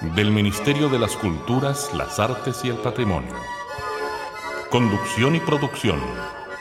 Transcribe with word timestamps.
del 0.00 0.30
Ministerio 0.30 0.88
de 0.88 0.98
las 0.98 1.14
Culturas, 1.14 1.90
las 1.94 2.18
Artes 2.18 2.64
y 2.64 2.68
el 2.68 2.76
Patrimonio. 2.76 3.34
Conducción 4.70 5.36
y 5.36 5.40
producción, 5.40 6.00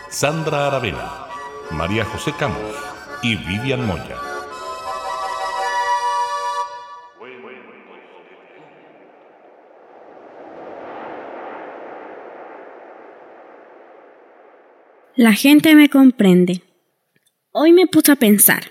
Sandra 0.10 0.68
Aravena, 0.68 1.28
María 1.72 2.04
José 2.04 2.34
Camos 2.38 2.76
y 3.24 3.38
Vivian 3.38 3.86
Moya. 3.88 4.18
La 15.16 15.34
gente 15.34 15.76
me 15.76 15.90
comprende. 15.90 16.62
Hoy 17.52 17.72
me 17.72 17.88
puse 17.88 18.12
a 18.12 18.16
pensar. 18.18 18.64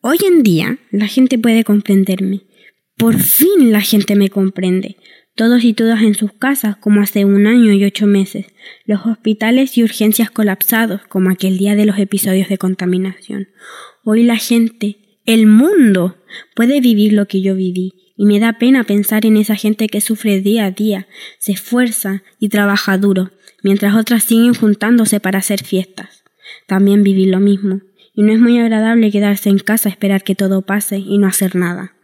Hoy 0.00 0.18
en 0.24 0.44
día 0.44 0.78
la 0.92 1.06
gente 1.06 1.38
puede 1.38 1.64
comprenderme. 1.64 2.42
Por 3.02 3.18
fin 3.18 3.72
la 3.72 3.80
gente 3.80 4.14
me 4.14 4.28
comprende. 4.28 4.96
Todos 5.34 5.64
y 5.64 5.74
todas 5.74 6.02
en 6.02 6.14
sus 6.14 6.32
casas, 6.34 6.76
como 6.76 7.00
hace 7.00 7.24
un 7.24 7.48
año 7.48 7.72
y 7.72 7.84
ocho 7.84 8.06
meses. 8.06 8.46
Los 8.86 9.04
hospitales 9.04 9.76
y 9.76 9.82
urgencias 9.82 10.30
colapsados, 10.30 11.00
como 11.08 11.28
aquel 11.28 11.58
día 11.58 11.74
de 11.74 11.84
los 11.84 11.98
episodios 11.98 12.48
de 12.48 12.58
contaminación. 12.58 13.48
Hoy 14.04 14.22
la 14.22 14.36
gente, 14.36 14.98
el 15.26 15.48
mundo, 15.48 16.16
puede 16.54 16.80
vivir 16.80 17.12
lo 17.12 17.26
que 17.26 17.42
yo 17.42 17.56
viví. 17.56 17.92
Y 18.16 18.24
me 18.24 18.38
da 18.38 18.52
pena 18.52 18.84
pensar 18.84 19.26
en 19.26 19.36
esa 19.36 19.56
gente 19.56 19.88
que 19.88 20.00
sufre 20.00 20.40
día 20.40 20.66
a 20.66 20.70
día, 20.70 21.08
se 21.40 21.50
esfuerza 21.50 22.22
y 22.38 22.50
trabaja 22.50 22.98
duro, 22.98 23.32
mientras 23.64 23.96
otras 23.96 24.22
siguen 24.22 24.54
juntándose 24.54 25.18
para 25.18 25.40
hacer 25.40 25.64
fiestas. 25.64 26.22
También 26.68 27.02
viví 27.02 27.26
lo 27.26 27.40
mismo. 27.40 27.80
Y 28.14 28.22
no 28.22 28.32
es 28.32 28.38
muy 28.38 28.60
agradable 28.60 29.10
quedarse 29.10 29.48
en 29.48 29.58
casa 29.58 29.88
a 29.88 29.90
esperar 29.90 30.22
que 30.22 30.36
todo 30.36 30.62
pase 30.62 30.98
y 30.98 31.18
no 31.18 31.26
hacer 31.26 31.56
nada 31.56 31.96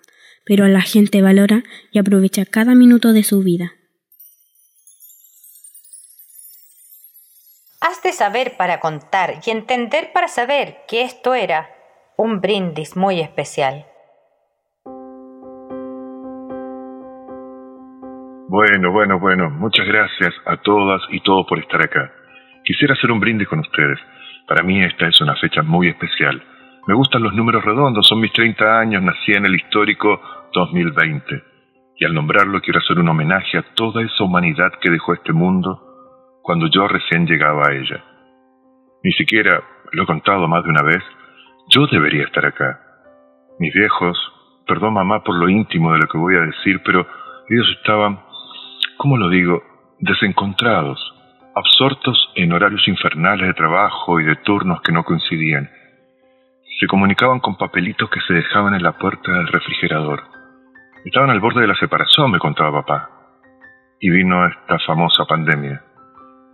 pero 0.49 0.67
la 0.67 0.81
gente 0.81 1.21
valora 1.21 1.63
y 1.93 1.99
aprovecha 1.99 2.47
cada 2.47 2.75
minuto 2.75 3.13
de 3.13 3.23
su 3.23 3.43
vida. 3.43 3.73
Has 7.83 8.03
de 8.03 8.13
saber 8.13 8.57
para 8.57 8.81
contar 8.81 9.35
y 9.47 9.51
entender 9.51 10.11
para 10.15 10.27
saber 10.27 10.79
que 10.89 11.03
esto 11.03 11.35
era 11.35 11.69
un 12.17 12.41
brindis 12.41 12.97
muy 12.97 13.21
especial. 13.21 13.85
Bueno, 18.49 18.91
bueno, 18.91 19.21
bueno, 19.21 19.51
muchas 19.51 19.87
gracias 19.87 20.33
a 20.47 20.57
todas 20.57 21.03
y 21.11 21.21
todos 21.21 21.47
por 21.47 21.59
estar 21.59 21.83
acá. 21.83 22.11
Quisiera 22.65 22.95
hacer 22.95 23.13
un 23.13 23.21
brindis 23.21 23.47
con 23.47 23.61
ustedes. 23.61 23.99
Para 24.49 24.63
mí 24.63 24.83
esta 24.83 25.07
es 25.07 25.21
una 25.21 25.37
fecha 25.37 25.63
muy 25.63 25.89
especial. 25.89 26.43
Me 26.87 26.95
gustan 26.95 27.23
los 27.23 27.35
números 27.35 27.63
redondos, 27.63 28.09
son 28.09 28.21
mis 28.21 28.33
30 28.33 28.81
años, 28.81 29.03
nací 29.03 29.33
en 29.33 29.45
el 29.45 29.55
histórico 29.55 30.19
2020. 30.53 31.43
Y 31.97 32.05
al 32.05 32.15
nombrarlo 32.15 32.61
quiero 32.61 32.79
hacer 32.79 32.99
un 32.99 33.09
homenaje 33.09 33.59
a 33.59 33.75
toda 33.75 34.03
esa 34.03 34.25
humanidad 34.25 34.73
que 34.81 34.91
dejó 34.91 35.15
este 35.15 35.33
mundo 35.33 35.83
cuando 36.43 36.69
yo 36.69 36.87
recién 36.89 37.27
llegaba 37.27 37.67
a 37.67 37.75
ella. 37.75 38.05
Ni 39.03 39.13
siquiera, 39.13 39.63
lo 39.93 40.03
he 40.03 40.07
contado 40.07 40.49
más 40.49 40.65
de 40.65 40.71
una 40.71 40.83
vez, 40.83 41.03
yo 41.69 41.87
debería 41.87 42.25
estar 42.25 42.47
acá. 42.47 42.81
Mis 43.59 43.75
viejos, 43.75 44.17
perdón 44.67 44.95
mamá 44.95 45.23
por 45.23 45.35
lo 45.35 45.49
íntimo 45.49 45.93
de 45.93 45.99
lo 45.99 46.07
que 46.07 46.19
voy 46.19 46.37
a 46.37 46.41
decir, 46.41 46.81
pero 46.85 47.07
ellos 47.49 47.67
estaban, 47.79 48.21
¿cómo 48.97 49.17
lo 49.17 49.29
digo?, 49.29 49.63
desencontrados, 50.01 50.99
absortos 51.55 52.31
en 52.37 52.53
horarios 52.53 52.87
infernales 52.87 53.49
de 53.49 53.55
trabajo 53.55 54.21
y 54.21 54.25
de 54.25 54.37
turnos 54.37 54.81
que 54.83 54.93
no 54.93 55.05
coincidían. 55.05 55.69
Se 56.81 56.87
comunicaban 56.87 57.41
con 57.41 57.57
papelitos 57.57 58.09
que 58.09 58.21
se 58.21 58.35
dejaban 58.35 58.75
en 58.75 58.83
la 58.83 58.93
puerta 58.93 59.33
del 59.33 59.49
refrigerador. 59.49 60.23
Estaban 61.05 61.31
al 61.31 61.41
borde 61.41 61.61
de 61.61 61.69
la 61.69 61.77
separación, 61.77 62.31
me 62.31 62.39
contaba 62.39 62.83
papá. 62.83 63.11
Y 64.01 64.11
vino 64.11 64.47
esta 64.47 64.79
famosa 64.81 65.25
pandemia. 65.25 65.83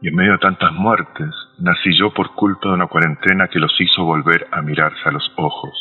Y 0.00 0.08
en 0.08 0.14
medio 0.14 0.32
de 0.32 0.38
tantas 0.38 0.72
muertes, 0.72 1.30
nací 1.58 1.96
yo 1.98 2.12
por 2.12 2.34
culpa 2.34 2.68
de 2.68 2.74
una 2.74 2.86
cuarentena 2.86 3.48
que 3.48 3.58
los 3.58 3.74
hizo 3.80 4.04
volver 4.04 4.46
a 4.50 4.60
mirarse 4.62 5.08
a 5.08 5.12
los 5.12 5.32
ojos. 5.36 5.72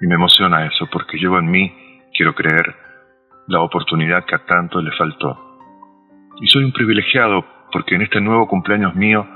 Y 0.00 0.06
me 0.06 0.14
emociona 0.14 0.66
eso, 0.66 0.86
porque 0.90 1.18
llevo 1.18 1.38
en 1.38 1.50
mí, 1.50 1.72
quiero 2.16 2.34
creer, 2.34 2.74
la 3.48 3.60
oportunidad 3.60 4.24
que 4.24 4.36
a 4.36 4.44
tanto 4.46 4.80
le 4.80 4.92
faltó. 4.92 5.58
Y 6.40 6.46
soy 6.48 6.64
un 6.64 6.72
privilegiado 6.72 7.44
porque 7.72 7.94
en 7.96 8.02
este 8.02 8.20
nuevo 8.20 8.46
cumpleaños 8.46 8.94
mío 8.94 9.26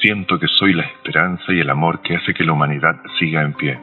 siento 0.00 0.38
que 0.38 0.48
soy 0.48 0.72
la 0.72 0.84
esperanza 0.84 1.52
y 1.52 1.60
el 1.60 1.70
amor 1.70 2.00
que 2.02 2.16
hace 2.16 2.34
que 2.34 2.44
la 2.44 2.52
humanidad 2.52 2.96
siga 3.18 3.42
en 3.42 3.54
pie. 3.54 3.78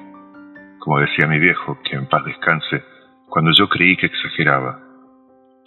Como 0.79 0.99
decía 0.99 1.27
mi 1.27 1.39
viejo, 1.39 1.77
que 1.83 1.95
en 1.95 2.07
paz 2.07 2.25
descanse, 2.25 2.83
cuando 3.31 3.51
yo 3.57 3.67
creí 3.69 3.95
que 3.95 4.07
exageraba. 4.07 4.77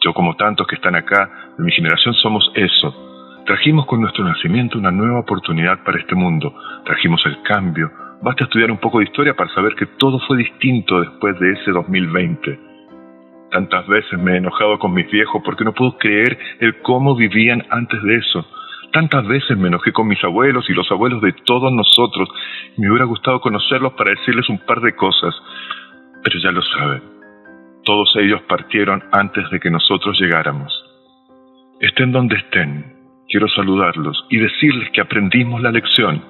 Yo 0.04 0.12
como 0.12 0.36
tantos 0.36 0.66
que 0.66 0.76
están 0.76 0.94
acá, 0.94 1.30
de 1.56 1.64
mi 1.64 1.72
generación 1.72 2.14
somos 2.14 2.52
eso. 2.54 3.42
Trajimos 3.46 3.86
con 3.86 4.02
nuestro 4.02 4.22
nacimiento 4.22 4.78
una 4.78 4.90
nueva 4.90 5.20
oportunidad 5.20 5.82
para 5.82 5.98
este 5.98 6.14
mundo. 6.14 6.54
Trajimos 6.84 7.24
el 7.24 7.40
cambio. 7.42 7.90
Basta 8.22 8.44
estudiar 8.44 8.70
un 8.70 8.78
poco 8.78 8.98
de 8.98 9.04
historia 9.04 9.34
para 9.34 9.52
saber 9.54 9.74
que 9.76 9.86
todo 9.98 10.18
fue 10.26 10.36
distinto 10.36 11.00
después 11.00 11.40
de 11.40 11.52
ese 11.52 11.70
2020. 11.70 12.60
Tantas 13.50 13.86
veces 13.86 14.18
me 14.18 14.32
he 14.32 14.36
enojado 14.36 14.78
con 14.78 14.92
mis 14.92 15.10
viejos 15.10 15.40
porque 15.42 15.64
no 15.64 15.72
puedo 15.72 15.96
creer 15.96 16.38
el 16.60 16.82
cómo 16.82 17.16
vivían 17.16 17.64
antes 17.70 18.02
de 18.02 18.16
eso. 18.16 18.46
Tantas 18.92 19.26
veces 19.26 19.56
me 19.56 19.68
enojé 19.68 19.90
con 19.92 20.06
mis 20.06 20.22
abuelos 20.22 20.68
y 20.68 20.74
los 20.74 20.90
abuelos 20.90 21.22
de 21.22 21.32
todos 21.32 21.72
nosotros. 21.72 22.28
Me 22.76 22.90
hubiera 22.90 23.06
gustado 23.06 23.40
conocerlos 23.40 23.94
para 23.94 24.10
decirles 24.10 24.48
un 24.50 24.58
par 24.58 24.82
de 24.82 24.94
cosas. 24.94 25.34
Pero 26.22 26.38
ya 26.40 26.52
lo 26.52 26.62
saben. 26.62 27.13
Todos 27.84 28.16
ellos 28.16 28.40
partieron 28.48 29.04
antes 29.12 29.48
de 29.50 29.60
que 29.60 29.70
nosotros 29.70 30.18
llegáramos. 30.18 30.72
Estén 31.80 32.12
donde 32.12 32.36
estén, 32.36 32.94
quiero 33.28 33.46
saludarlos 33.48 34.24
y 34.30 34.38
decirles 34.38 34.90
que 34.92 35.02
aprendimos 35.02 35.60
la 35.60 35.70
lección. 35.70 36.22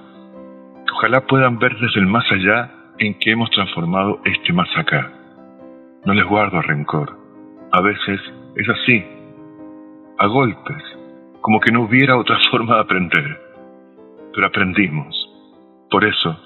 ojalá 0.93 1.27
puedan 1.27 1.59
ver 1.59 1.77
desde 1.79 2.01
el 2.01 2.07
más 2.07 2.25
allá 2.31 2.71
en 2.99 3.19
que 3.19 3.31
hemos 3.31 3.51
transformado 3.51 4.21
este 4.25 4.53
más 4.53 4.69
acá. 4.77 5.13
No 6.05 6.13
les 6.13 6.25
guardo 6.25 6.61
rencor. 6.61 7.17
A 7.73 7.81
veces 7.83 8.21
es 8.57 8.69
así, 8.69 9.05
a 10.19 10.27
golpes, 10.27 10.83
como 11.41 11.61
que 11.61 11.73
no 11.73 11.83
hubiera 11.83 12.17
otra 12.17 12.37
forma 12.51 12.75
de 12.75 12.81
aprender. 12.81 13.41
Pero 14.33 14.47
aprendimos. 14.47 15.15
Por 15.89 16.05
eso, 16.05 16.37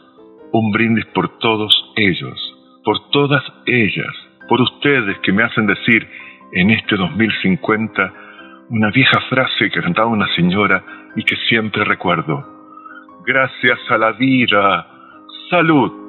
un 0.52 0.70
brindis 0.70 1.06
por 1.14 1.38
todos 1.38 1.72
ellos, 1.96 2.38
por 2.84 3.08
todas 3.10 3.42
ellas, 3.64 4.27
por 4.48 4.60
ustedes 4.60 5.18
que 5.22 5.32
me 5.32 5.44
hacen 5.44 5.66
decir 5.66 6.08
en 6.52 6.70
este 6.70 6.96
2050 6.96 8.12
una 8.70 8.90
vieja 8.90 9.20
frase 9.28 9.70
que 9.70 9.82
cantaba 9.82 10.08
una 10.08 10.26
señora 10.34 10.82
y 11.16 11.22
que 11.22 11.36
siempre 11.48 11.84
recuerdo. 11.84 12.58
Gracias 13.26 13.78
a 13.90 13.98
la 13.98 14.12
vida. 14.12 14.86
Salud. 15.50 16.08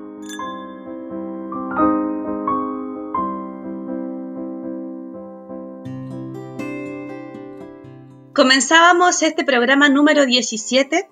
Comenzábamos 8.34 9.22
este 9.22 9.44
programa 9.44 9.90
número 9.90 10.26
17 10.26 11.10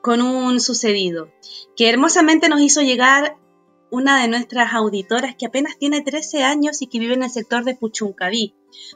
con 0.00 0.22
un 0.22 0.58
sucedido 0.58 1.28
que 1.76 1.90
hermosamente 1.90 2.48
nos 2.48 2.60
hizo 2.60 2.80
llegar 2.80 3.36
una 3.92 4.22
de 4.22 4.28
nuestras 4.28 4.72
auditoras 4.72 5.36
que 5.36 5.44
apenas 5.44 5.76
tiene 5.76 6.00
13 6.00 6.42
años 6.42 6.80
y 6.80 6.86
que 6.86 6.98
vive 6.98 7.12
en 7.12 7.24
el 7.24 7.30
sector 7.30 7.62
de 7.62 7.74
Puchuncaví, 7.74 8.54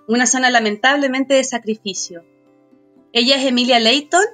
una 0.09 0.27
zona 0.27 0.49
lamentablemente 0.49 1.35
de 1.35 1.45
sacrificio. 1.45 2.25
Ella 3.13 3.37
es 3.37 3.45
Emilia 3.45 3.79
Leighton 3.79 4.25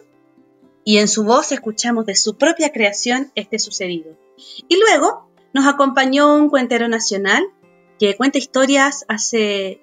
y 0.85 0.99
en 0.99 1.09
su 1.09 1.25
voz 1.25 1.51
escuchamos 1.51 2.07
de 2.07 2.15
su 2.15 2.37
propia 2.37 2.71
creación 2.71 3.33
este 3.35 3.59
sucedido. 3.59 4.17
Y 4.69 4.77
luego 4.79 5.29
nos 5.53 5.67
acompañó 5.67 6.33
un 6.37 6.49
cuentero 6.49 6.87
nacional 6.87 7.43
que 7.99 8.17
cuenta 8.17 8.39
historias 8.39 9.05
hace 9.09 9.81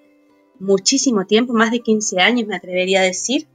muchísimo 0.60 1.26
tiempo, 1.26 1.52
más 1.52 1.72
de 1.72 1.82
15 1.82 2.22
años 2.22 2.48
me 2.48 2.56
atrevería 2.56 3.02
a 3.02 3.04
decir, 3.04 3.50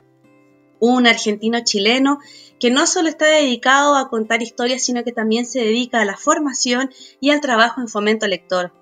un 0.80 1.06
argentino 1.06 1.60
chileno 1.64 2.18
que 2.58 2.70
no 2.70 2.86
solo 2.86 3.08
está 3.08 3.26
dedicado 3.26 3.96
a 3.96 4.08
contar 4.08 4.42
historias, 4.42 4.82
sino 4.82 5.04
que 5.04 5.12
también 5.12 5.46
se 5.46 5.60
dedica 5.60 6.00
a 6.00 6.04
la 6.04 6.16
formación 6.16 6.90
y 7.20 7.30
al 7.30 7.40
trabajo 7.40 7.80
en 7.80 7.88
fomento 7.88 8.26
lector. 8.26 8.72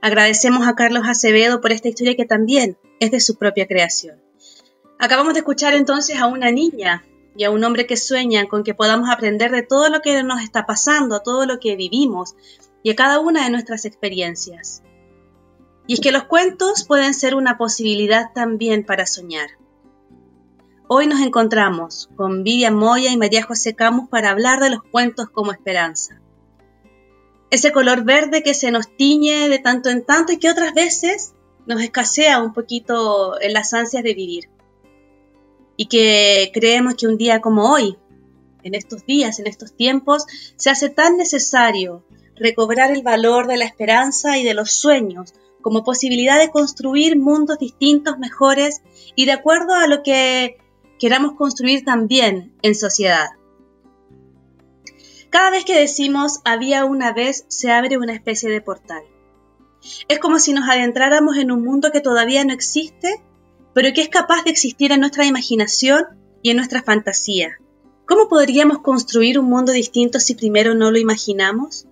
Agradecemos 0.00 0.66
a 0.66 0.74
Carlos 0.74 1.04
Acevedo 1.06 1.60
por 1.60 1.72
esta 1.72 1.88
historia 1.88 2.16
que 2.16 2.26
también 2.26 2.76
es 3.00 3.10
de 3.10 3.20
su 3.20 3.36
propia 3.36 3.66
creación. 3.66 4.20
Acabamos 4.98 5.34
de 5.34 5.40
escuchar 5.40 5.74
entonces 5.74 6.18
a 6.18 6.26
una 6.26 6.50
niña 6.50 7.04
y 7.36 7.44
a 7.44 7.50
un 7.50 7.64
hombre 7.64 7.86
que 7.86 7.96
sueña 7.96 8.46
con 8.46 8.64
que 8.64 8.74
podamos 8.74 9.10
aprender 9.10 9.50
de 9.50 9.62
todo 9.62 9.88
lo 9.88 10.00
que 10.00 10.22
nos 10.22 10.42
está 10.42 10.66
pasando, 10.66 11.20
todo 11.20 11.46
lo 11.46 11.58
que 11.58 11.76
vivimos 11.76 12.34
y 12.82 12.90
a 12.90 12.96
cada 12.96 13.18
una 13.18 13.44
de 13.44 13.50
nuestras 13.50 13.84
experiencias. 13.84 14.82
Y 15.86 15.94
es 15.94 16.00
que 16.00 16.12
los 16.12 16.24
cuentos 16.24 16.84
pueden 16.84 17.14
ser 17.14 17.34
una 17.34 17.58
posibilidad 17.58 18.32
también 18.34 18.84
para 18.84 19.06
soñar. 19.06 19.50
Hoy 20.96 21.08
nos 21.08 21.20
encontramos 21.22 22.08
con 22.14 22.44
Vivian 22.44 22.76
Moya 22.76 23.10
y 23.10 23.16
María 23.16 23.42
José 23.42 23.74
Camus 23.74 24.08
para 24.08 24.30
hablar 24.30 24.60
de 24.60 24.70
los 24.70 24.80
cuentos 24.84 25.28
como 25.28 25.50
esperanza. 25.50 26.20
Ese 27.50 27.72
color 27.72 28.04
verde 28.04 28.44
que 28.44 28.54
se 28.54 28.70
nos 28.70 28.96
tiñe 28.96 29.48
de 29.48 29.58
tanto 29.58 29.90
en 29.90 30.06
tanto 30.06 30.32
y 30.32 30.36
que 30.36 30.48
otras 30.48 30.72
veces 30.72 31.34
nos 31.66 31.82
escasea 31.82 32.40
un 32.40 32.52
poquito 32.52 33.40
en 33.40 33.54
las 33.54 33.74
ansias 33.74 34.04
de 34.04 34.14
vivir 34.14 34.50
y 35.76 35.86
que 35.86 36.52
creemos 36.54 36.94
que 36.94 37.08
un 37.08 37.18
día 37.18 37.40
como 37.40 37.72
hoy, 37.72 37.98
en 38.62 38.76
estos 38.76 39.04
días, 39.04 39.40
en 39.40 39.48
estos 39.48 39.74
tiempos, 39.74 40.24
se 40.54 40.70
hace 40.70 40.90
tan 40.90 41.16
necesario 41.16 42.04
recobrar 42.36 42.92
el 42.92 43.02
valor 43.02 43.48
de 43.48 43.56
la 43.56 43.64
esperanza 43.64 44.38
y 44.38 44.44
de 44.44 44.54
los 44.54 44.70
sueños 44.70 45.34
como 45.60 45.82
posibilidad 45.82 46.38
de 46.38 46.52
construir 46.52 47.18
mundos 47.18 47.58
distintos, 47.58 48.16
mejores 48.16 48.80
y 49.16 49.24
de 49.24 49.32
acuerdo 49.32 49.74
a 49.74 49.88
lo 49.88 50.04
que 50.04 50.58
queramos 50.98 51.34
construir 51.34 51.84
también 51.84 52.54
en 52.62 52.74
sociedad. 52.74 53.28
Cada 55.30 55.50
vez 55.50 55.64
que 55.64 55.78
decimos 55.78 56.40
había 56.44 56.84
una 56.84 57.12
vez, 57.12 57.44
se 57.48 57.70
abre 57.70 57.98
una 57.98 58.14
especie 58.14 58.50
de 58.50 58.60
portal. 58.60 59.02
Es 60.08 60.18
como 60.18 60.38
si 60.38 60.52
nos 60.52 60.68
adentráramos 60.68 61.36
en 61.36 61.50
un 61.50 61.64
mundo 61.64 61.90
que 61.92 62.00
todavía 62.00 62.44
no 62.44 62.52
existe 62.52 63.22
pero 63.74 63.92
que 63.92 64.00
es 64.00 64.08
capaz 64.08 64.44
de 64.44 64.50
existir 64.50 64.92
en 64.92 65.00
nuestra 65.00 65.26
imaginación 65.26 66.04
y 66.42 66.50
en 66.50 66.56
nuestra 66.56 66.82
fantasía. 66.82 67.58
¿Cómo 68.06 68.28
podríamos 68.28 68.78
construir 68.78 69.38
un 69.38 69.46
mundo 69.46 69.72
distinto 69.72 70.20
si 70.20 70.34
primero 70.34 70.74
no 70.74 70.90
lo 70.90 70.98
imaginamos? 70.98 71.86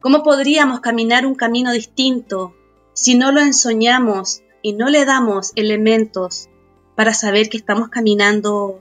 ¿Cómo 0.00 0.22
podríamos 0.22 0.80
caminar 0.80 1.26
un 1.26 1.34
camino 1.34 1.72
distinto 1.72 2.54
si 2.92 3.16
no 3.16 3.32
lo 3.32 3.40
ensoñamos 3.40 4.42
y 4.62 4.74
no 4.74 4.88
le 4.88 5.04
damos 5.04 5.52
elementos 5.56 6.48
para 6.96 7.14
saber 7.14 7.48
que 7.48 7.56
estamos 7.56 7.88
caminando 7.88 8.80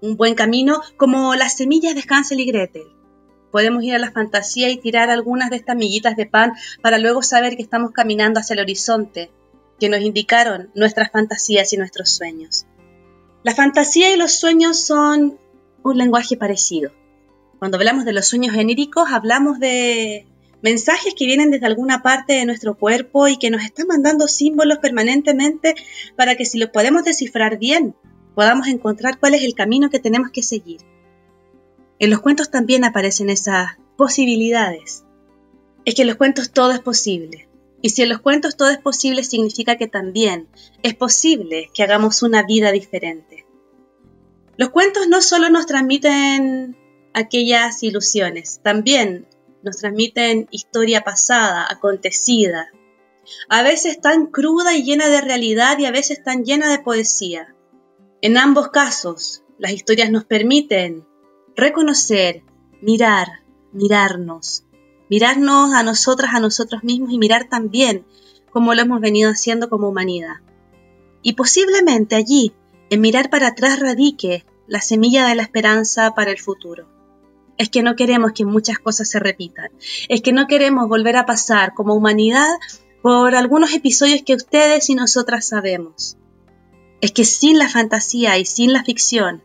un 0.00 0.16
buen 0.16 0.36
camino 0.36 0.80
como 0.96 1.34
las 1.34 1.56
semillas 1.56 1.96
de 1.96 2.04
Hansel 2.08 2.40
y 2.40 2.46
Gretel? 2.46 2.86
Podemos 3.50 3.82
ir 3.82 3.94
a 3.94 3.98
la 3.98 4.12
fantasía 4.12 4.68
y 4.68 4.76
tirar 4.76 5.10
algunas 5.10 5.50
de 5.50 5.56
estas 5.56 5.74
miguitas 5.74 6.16
de 6.16 6.26
pan 6.26 6.52
para 6.82 6.98
luego 6.98 7.22
saber 7.22 7.56
que 7.56 7.62
estamos 7.62 7.92
caminando 7.92 8.38
hacia 8.38 8.54
el 8.54 8.60
horizonte, 8.60 9.30
que 9.80 9.88
nos 9.88 10.00
indicaron 10.00 10.70
nuestras 10.74 11.10
fantasías 11.10 11.72
y 11.72 11.78
nuestros 11.78 12.10
sueños. 12.10 12.66
La 13.42 13.54
fantasía 13.54 14.12
y 14.12 14.16
los 14.16 14.32
sueños 14.32 14.78
son 14.78 15.38
un 15.82 15.96
lenguaje 15.96 16.36
parecido. 16.36 16.92
Cuando 17.58 17.78
hablamos 17.78 18.04
de 18.04 18.12
los 18.12 18.26
sueños 18.26 18.54
genéricos, 18.54 19.08
hablamos 19.10 19.58
de 19.58 20.26
mensajes 20.62 21.14
que 21.14 21.26
vienen 21.26 21.50
desde 21.50 21.66
alguna 21.66 22.02
parte 22.02 22.34
de 22.34 22.46
nuestro 22.46 22.76
cuerpo 22.76 23.28
y 23.28 23.36
que 23.36 23.50
nos 23.50 23.62
están 23.62 23.86
mandando 23.86 24.28
símbolos 24.28 24.78
permanentemente 24.78 25.74
para 26.16 26.36
que 26.36 26.44
si 26.44 26.58
los 26.58 26.70
podemos 26.70 27.04
descifrar 27.04 27.58
bien, 27.58 27.94
podamos 28.34 28.68
encontrar 28.68 29.18
cuál 29.18 29.34
es 29.34 29.42
el 29.42 29.54
camino 29.54 29.90
que 29.90 29.98
tenemos 29.98 30.30
que 30.30 30.42
seguir. 30.42 30.80
En 31.98 32.10
los 32.10 32.20
cuentos 32.20 32.50
también 32.50 32.84
aparecen 32.84 33.30
esas 33.30 33.76
posibilidades. 33.96 35.04
Es 35.84 35.94
que 35.94 36.02
en 36.02 36.08
los 36.08 36.16
cuentos 36.16 36.52
todo 36.52 36.72
es 36.72 36.80
posible. 36.80 37.48
Y 37.80 37.90
si 37.90 38.02
en 38.02 38.08
los 38.08 38.20
cuentos 38.20 38.56
todo 38.56 38.70
es 38.70 38.78
posible, 38.78 39.22
significa 39.22 39.76
que 39.76 39.86
también 39.86 40.48
es 40.82 40.94
posible 40.94 41.70
que 41.72 41.82
hagamos 41.82 42.22
una 42.22 42.42
vida 42.42 42.72
diferente. 42.72 43.46
Los 44.56 44.70
cuentos 44.70 45.06
no 45.08 45.22
solo 45.22 45.50
nos 45.50 45.66
transmiten 45.66 46.76
aquellas 47.14 47.82
ilusiones, 47.82 48.60
también 48.62 49.26
nos 49.62 49.78
transmiten 49.78 50.48
historia 50.50 51.02
pasada, 51.02 51.66
acontecida, 51.70 52.68
a 53.48 53.62
veces 53.62 54.00
tan 54.00 54.26
cruda 54.26 54.76
y 54.76 54.84
llena 54.84 55.08
de 55.08 55.20
realidad 55.20 55.78
y 55.78 55.86
a 55.86 55.90
veces 55.90 56.22
tan 56.22 56.44
llena 56.44 56.70
de 56.70 56.78
poesía. 56.78 57.54
En 58.20 58.36
ambos 58.36 58.68
casos, 58.68 59.42
las 59.58 59.72
historias 59.72 60.10
nos 60.10 60.24
permiten 60.24 61.06
reconocer, 61.54 62.42
mirar, 62.80 63.44
mirarnos, 63.72 64.64
mirarnos 65.10 65.74
a 65.74 65.82
nosotras, 65.82 66.34
a 66.34 66.40
nosotros 66.40 66.84
mismos 66.84 67.12
y 67.12 67.18
mirar 67.18 67.48
también 67.48 68.06
como 68.50 68.74
lo 68.74 68.82
hemos 68.82 69.00
venido 69.00 69.30
haciendo 69.30 69.68
como 69.68 69.88
humanidad. 69.88 70.36
Y 71.22 71.34
posiblemente 71.34 72.16
allí, 72.16 72.52
en 72.90 73.00
mirar 73.00 73.30
para 73.30 73.48
atrás, 73.48 73.80
radique 73.80 74.46
la 74.66 74.80
semilla 74.80 75.26
de 75.26 75.34
la 75.34 75.42
esperanza 75.42 76.14
para 76.14 76.30
el 76.30 76.38
futuro. 76.38 76.97
Es 77.58 77.68
que 77.68 77.82
no 77.82 77.96
queremos 77.96 78.32
que 78.32 78.44
muchas 78.44 78.78
cosas 78.78 79.10
se 79.10 79.18
repitan. 79.18 79.70
Es 80.08 80.22
que 80.22 80.32
no 80.32 80.46
queremos 80.46 80.88
volver 80.88 81.16
a 81.16 81.26
pasar 81.26 81.74
como 81.74 81.94
humanidad 81.94 82.48
por 83.02 83.34
algunos 83.34 83.74
episodios 83.74 84.22
que 84.22 84.34
ustedes 84.34 84.88
y 84.88 84.94
nosotras 84.94 85.48
sabemos. 85.48 86.16
Es 87.00 87.12
que 87.12 87.24
sin 87.24 87.58
la 87.58 87.68
fantasía 87.68 88.38
y 88.38 88.44
sin 88.44 88.72
la 88.72 88.84
ficción 88.84 89.42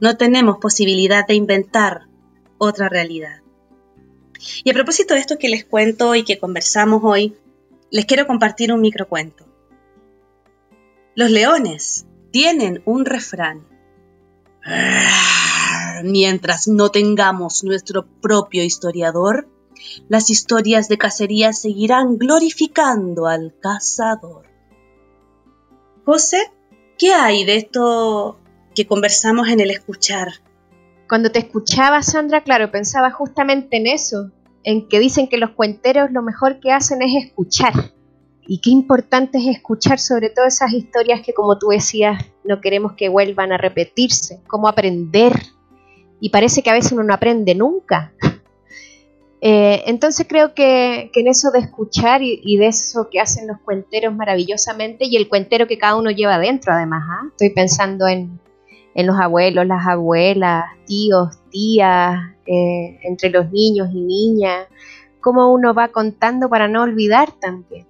no 0.00 0.16
tenemos 0.16 0.58
posibilidad 0.58 1.26
de 1.26 1.34
inventar 1.34 2.06
otra 2.58 2.88
realidad. 2.88 3.40
Y 4.64 4.70
a 4.70 4.74
propósito 4.74 5.14
de 5.14 5.20
esto 5.20 5.38
que 5.38 5.48
les 5.48 5.64
cuento 5.64 6.14
y 6.14 6.24
que 6.24 6.38
conversamos 6.38 7.00
hoy, 7.04 7.36
les 7.90 8.04
quiero 8.04 8.26
compartir 8.26 8.72
un 8.72 8.80
microcuento. 8.80 9.46
Los 11.14 11.30
leones 11.30 12.06
tienen 12.30 12.82
un 12.84 13.06
refrán. 13.06 13.66
Mientras 16.04 16.68
no 16.68 16.90
tengamos 16.90 17.64
nuestro 17.64 18.06
propio 18.20 18.62
historiador, 18.62 19.48
las 20.08 20.30
historias 20.30 20.88
de 20.88 20.98
cacería 20.98 21.52
seguirán 21.52 22.18
glorificando 22.18 23.26
al 23.26 23.54
cazador. 23.60 24.46
José, 26.04 26.52
¿qué 26.98 27.12
hay 27.12 27.44
de 27.44 27.56
esto 27.56 28.38
que 28.74 28.86
conversamos 28.86 29.48
en 29.48 29.60
el 29.60 29.70
escuchar? 29.70 30.28
Cuando 31.08 31.30
te 31.30 31.38
escuchaba, 31.38 32.02
Sandra, 32.02 32.42
claro, 32.42 32.70
pensaba 32.70 33.10
justamente 33.10 33.76
en 33.76 33.86
eso, 33.86 34.30
en 34.64 34.88
que 34.88 34.98
dicen 34.98 35.28
que 35.28 35.38
los 35.38 35.50
cuenteros 35.50 36.10
lo 36.10 36.22
mejor 36.22 36.60
que 36.60 36.72
hacen 36.72 37.02
es 37.02 37.24
escuchar. 37.24 37.72
Y 38.48 38.60
qué 38.60 38.70
importante 38.70 39.38
es 39.38 39.46
escuchar 39.48 39.98
sobre 39.98 40.30
todo 40.30 40.46
esas 40.46 40.72
historias 40.72 41.20
que, 41.20 41.34
como 41.34 41.58
tú 41.58 41.68
decías, 41.68 42.24
no 42.44 42.60
queremos 42.60 42.92
que 42.92 43.08
vuelvan 43.08 43.52
a 43.52 43.58
repetirse, 43.58 44.40
cómo 44.46 44.68
aprender. 44.68 45.32
Y 46.20 46.30
parece 46.30 46.62
que 46.62 46.70
a 46.70 46.74
veces 46.74 46.92
uno 46.92 47.02
no 47.02 47.14
aprende 47.14 47.54
nunca. 47.54 48.12
Eh, 49.42 49.84
entonces 49.86 50.26
creo 50.26 50.54
que, 50.54 51.10
en 51.14 51.28
eso 51.28 51.50
de 51.52 51.60
escuchar 51.60 52.20
y, 52.22 52.56
de 52.56 52.66
eso 52.66 53.08
que 53.10 53.20
hacen 53.20 53.46
los 53.46 53.60
cuenteros 53.60 54.12
maravillosamente 54.12 55.04
y 55.04 55.14
el 55.14 55.28
cuentero 55.28 55.68
que 55.68 55.78
cada 55.78 55.94
uno 55.96 56.10
lleva 56.10 56.38
dentro 56.38 56.72
además. 56.72 57.04
¿ah? 57.06 57.28
Estoy 57.28 57.50
pensando 57.50 58.08
en, 58.08 58.40
los 58.94 59.20
abuelos, 59.20 59.66
las 59.66 59.86
abuelas, 59.86 60.64
tíos, 60.86 61.36
tías, 61.50 62.18
eh, 62.46 62.98
entre 63.02 63.28
los 63.28 63.52
niños 63.52 63.90
y 63.92 64.00
niñas, 64.00 64.66
cómo 65.20 65.52
uno 65.52 65.74
va 65.74 65.88
contando 65.88 66.48
para 66.48 66.66
no 66.66 66.82
olvidar 66.82 67.30
también 67.30 67.86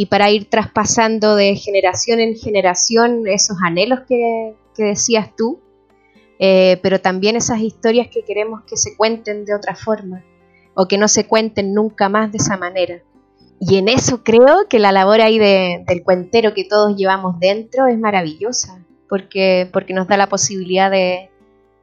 y 0.00 0.06
para 0.06 0.30
ir 0.30 0.48
traspasando 0.48 1.36
de 1.36 1.56
generación 1.56 2.20
en 2.20 2.34
generación 2.34 3.26
esos 3.26 3.58
anhelos 3.62 4.00
que, 4.08 4.54
decías 4.78 5.36
tú, 5.36 5.60
eh, 6.42 6.80
pero 6.82 7.02
también 7.02 7.36
esas 7.36 7.60
historias 7.60 8.08
que 8.08 8.24
queremos 8.24 8.62
que 8.62 8.78
se 8.78 8.96
cuenten 8.96 9.44
de 9.44 9.54
otra 9.54 9.76
forma 9.76 10.24
o 10.74 10.88
que 10.88 10.96
no 10.96 11.06
se 11.06 11.26
cuenten 11.26 11.74
nunca 11.74 12.08
más 12.08 12.32
de 12.32 12.38
esa 12.38 12.56
manera. 12.56 13.02
Y 13.60 13.76
en 13.76 13.88
eso 13.88 14.24
creo 14.24 14.66
que 14.70 14.78
la 14.78 14.90
labor 14.90 15.20
ahí 15.20 15.38
del 15.38 16.02
cuentero 16.02 16.54
que 16.54 16.64
todos 16.64 16.96
llevamos 16.96 17.38
dentro 17.38 17.86
es 17.88 17.98
maravillosa 17.98 18.82
porque, 19.06 19.68
porque 19.70 19.92
nos 19.92 20.08
da 20.08 20.16
la 20.16 20.30
posibilidad 20.30 20.90
de, 20.90 21.28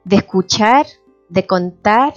escuchar, 0.10 0.88
de 1.30 1.46
contar 1.46 2.16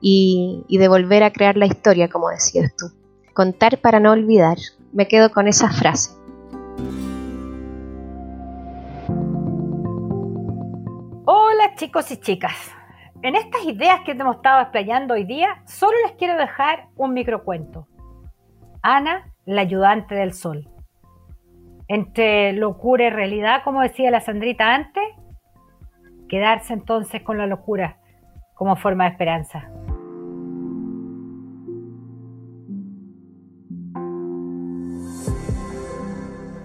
y, 0.00 0.64
y, 0.66 0.78
de 0.78 0.88
volver 0.88 1.22
a 1.22 1.32
crear 1.32 1.56
la 1.56 1.66
historia, 1.66 2.08
como 2.08 2.28
decías 2.28 2.74
tú. 2.76 2.86
Contar 3.34 3.78
para 3.78 4.00
no 4.00 4.10
olvidar. 4.10 4.58
Me 4.92 5.06
quedo 5.06 5.30
con 5.30 5.46
esa 5.46 5.70
frase. 5.70 6.17
Chicos 11.78 12.10
y 12.10 12.16
chicas. 12.16 12.74
En 13.22 13.36
estas 13.36 13.64
ideas 13.64 14.00
que 14.04 14.12
hemos 14.12 14.36
estado 14.36 14.60
explayando 14.62 15.14
hoy 15.14 15.24
día, 15.24 15.62
solo 15.64 15.96
les 16.06 16.16
quiero 16.16 16.36
dejar 16.36 16.88
un 16.96 17.14
microcuento. 17.14 17.86
Ana, 18.82 19.32
la 19.46 19.62
ayudante 19.62 20.14
del 20.16 20.32
sol 20.32 20.68
entre 21.88 22.52
locura 22.52 23.06
y 23.06 23.10
realidad, 23.10 23.62
como 23.64 23.80
decía 23.80 24.10
la 24.10 24.20
Sandrita 24.20 24.74
antes, 24.74 25.04
quedarse 26.28 26.74
entonces 26.74 27.22
con 27.22 27.38
la 27.38 27.46
locura 27.46 27.96
como 28.54 28.76
forma 28.76 29.04
de 29.04 29.10
esperanza. 29.10 29.70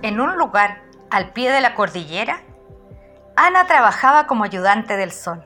En 0.02 0.20
un 0.20 0.38
lugar 0.38 0.82
al 1.10 1.32
pie 1.32 1.52
de 1.52 1.62
la 1.62 1.76
cordillera 1.76 2.42
Ana 3.36 3.66
trabajaba 3.66 4.28
como 4.28 4.44
ayudante 4.44 4.96
del 4.96 5.12
sol. 5.12 5.44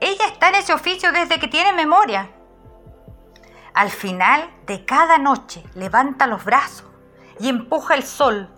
Ella 0.00 0.26
está 0.26 0.48
en 0.48 0.54
ese 0.56 0.72
oficio 0.72 1.12
desde 1.12 1.38
que 1.38 1.48
tiene 1.48 1.72
memoria. 1.72 2.30
Al 3.74 3.90
final 3.90 4.50
de 4.66 4.84
cada 4.84 5.18
noche 5.18 5.62
levanta 5.74 6.26
los 6.26 6.44
brazos 6.44 6.86
y 7.38 7.48
empuja 7.48 7.94
el 7.94 8.02
sol 8.02 8.48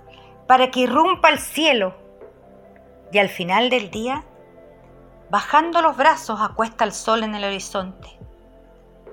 para 0.46 0.70
que 0.70 0.80
irrumpa 0.80 1.30
el 1.30 1.40
cielo. 1.40 1.96
Y 3.10 3.18
al 3.18 3.28
final 3.28 3.70
del 3.70 3.90
día, 3.90 4.24
bajando 5.30 5.82
los 5.82 5.96
brazos, 5.96 6.40
acuesta 6.40 6.84
el 6.84 6.92
sol 6.92 7.24
en 7.24 7.34
el 7.34 7.44
horizonte. 7.44 8.18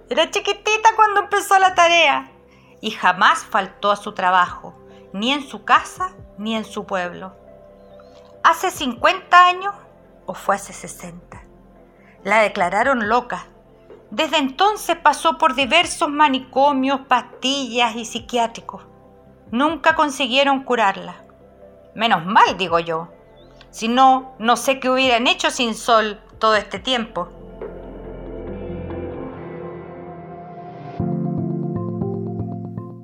Era 0.10 0.30
chiquitita 0.30 0.96
cuando 0.96 1.22
empezó 1.22 1.58
la 1.58 1.74
tarea 1.74 2.30
y 2.80 2.92
jamás 2.92 3.44
faltó 3.44 3.90
a 3.90 3.96
su 3.96 4.14
trabajo, 4.14 4.76
ni 5.14 5.32
en 5.32 5.42
su 5.42 5.64
casa 5.64 6.12
ni 6.38 6.56
en 6.56 6.66
su 6.66 6.86
pueblo. 6.86 7.43
¿Hace 8.44 8.72
50 8.72 9.48
años 9.48 9.74
o 10.26 10.34
fue 10.34 10.56
hace 10.56 10.74
60? 10.74 11.42
La 12.26 12.42
declararon 12.42 13.08
loca. 13.08 13.48
Desde 14.12 14.38
entonces 14.38 14.98
pasó 14.98 15.38
por 15.38 15.56
diversos 15.56 16.10
manicomios, 16.10 17.00
pastillas 17.08 17.96
y 17.96 18.04
psiquiátricos. 18.04 18.84
Nunca 19.50 19.96
consiguieron 19.96 20.66
curarla. 20.66 21.24
Menos 21.96 22.26
mal, 22.26 22.58
digo 22.58 22.80
yo. 22.80 23.08
Si 23.70 23.88
no, 23.88 24.36
no 24.40 24.58
sé 24.58 24.82
qué 24.82 24.90
hubieran 24.90 25.28
hecho 25.28 25.50
sin 25.50 25.74
sol 25.74 26.20
todo 26.38 26.56
este 26.56 26.80
tiempo. 26.80 27.30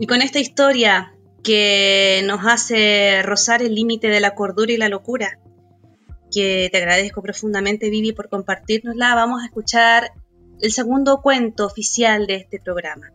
Y 0.01 0.05
con 0.05 0.21
esta 0.21 0.39
historia 0.39 1.13
que 1.43 2.21
nos 2.25 2.45
hace 2.45 3.21
rozar 3.23 3.61
el 3.61 3.75
límite 3.75 4.07
de 4.07 4.19
la 4.19 4.35
cordura 4.35 4.71
y 4.71 4.77
la 4.77 4.89
locura, 4.89 5.39
que 6.31 6.69
te 6.71 6.77
agradezco 6.77 7.21
profundamente, 7.21 7.89
Vivi, 7.89 8.11
por 8.11 8.29
compartirnosla, 8.29 9.15
vamos 9.15 9.41
a 9.41 9.45
escuchar 9.45 10.11
el 10.61 10.71
segundo 10.71 11.21
cuento 11.21 11.65
oficial 11.65 12.27
de 12.27 12.35
este 12.35 12.59
programa. 12.59 13.11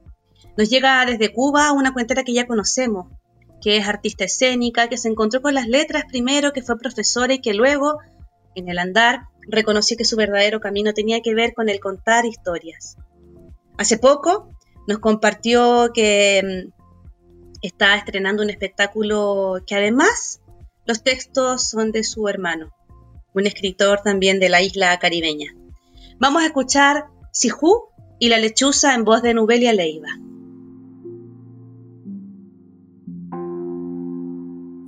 Nos 0.57 0.71
llega 0.71 1.05
desde 1.05 1.33
Cuba 1.33 1.73
una 1.73 1.93
cuentera 1.93 2.25
que 2.25 2.33
ya 2.33 2.47
conocemos, 2.47 3.07
que 3.61 3.77
es 3.77 3.89
artista 3.89 4.25
escénica, 4.25 4.89
que 4.89 4.99
se 4.99 5.09
encontró 5.09 5.43
con 5.43 5.55
las 5.55 5.67
letras 5.67 6.05
primero, 6.09 6.53
que 6.53 6.63
fue 6.63 6.79
profesora 6.79 7.35
y 7.35 7.41
que 7.41 7.55
luego, 7.55 7.99
en 8.55 8.69
el 8.69 8.79
andar, 8.79 9.23
reconoció 9.49 9.97
que 9.97 10.05
su 10.05 10.17
verdadero 10.17 10.61
camino 10.61 10.93
tenía 10.93 11.21
que 11.21 11.35
ver 11.35 11.55
con 11.55 11.69
el 11.69 11.81
contar 11.81 12.25
historias. 12.25 12.97
Hace 13.77 13.99
poco 13.99 14.51
nos 14.87 14.99
compartió 14.99 15.91
que 15.93 16.69
mm, 16.69 16.84
está 17.67 17.97
estrenando 17.97 18.43
un 18.43 18.51
espectáculo 18.51 19.63
que 19.67 19.75
además 19.75 20.43
los 20.85 21.03
textos 21.03 21.71
son 21.71 21.93
de 21.93 22.05
su 22.05 22.29
hermano, 22.29 22.73
un 23.35 23.47
escritor 23.47 24.01
también 24.05 24.39
de 24.39 24.51
la 24.51 24.61
isla 24.61 24.99
caribeña. 24.99 25.55
Vamos 26.19 26.43
a 26.43 26.47
escuchar 26.47 27.07
Sijú 27.33 27.89
y 28.19 28.29
la 28.29 28.37
lechuza 28.37 28.95
en 28.95 29.05
voz 29.05 29.23
de 29.23 29.33
Nubelia 29.33 29.73
Leiva. 29.73 30.11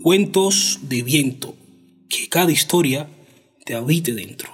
Cuentos 0.02 0.80
de 0.83 1.02
viento, 1.02 1.54
que 2.11 2.28
cada 2.28 2.52
historia 2.52 3.09
te 3.64 3.75
habite 3.75 4.12
dentro. 4.12 4.50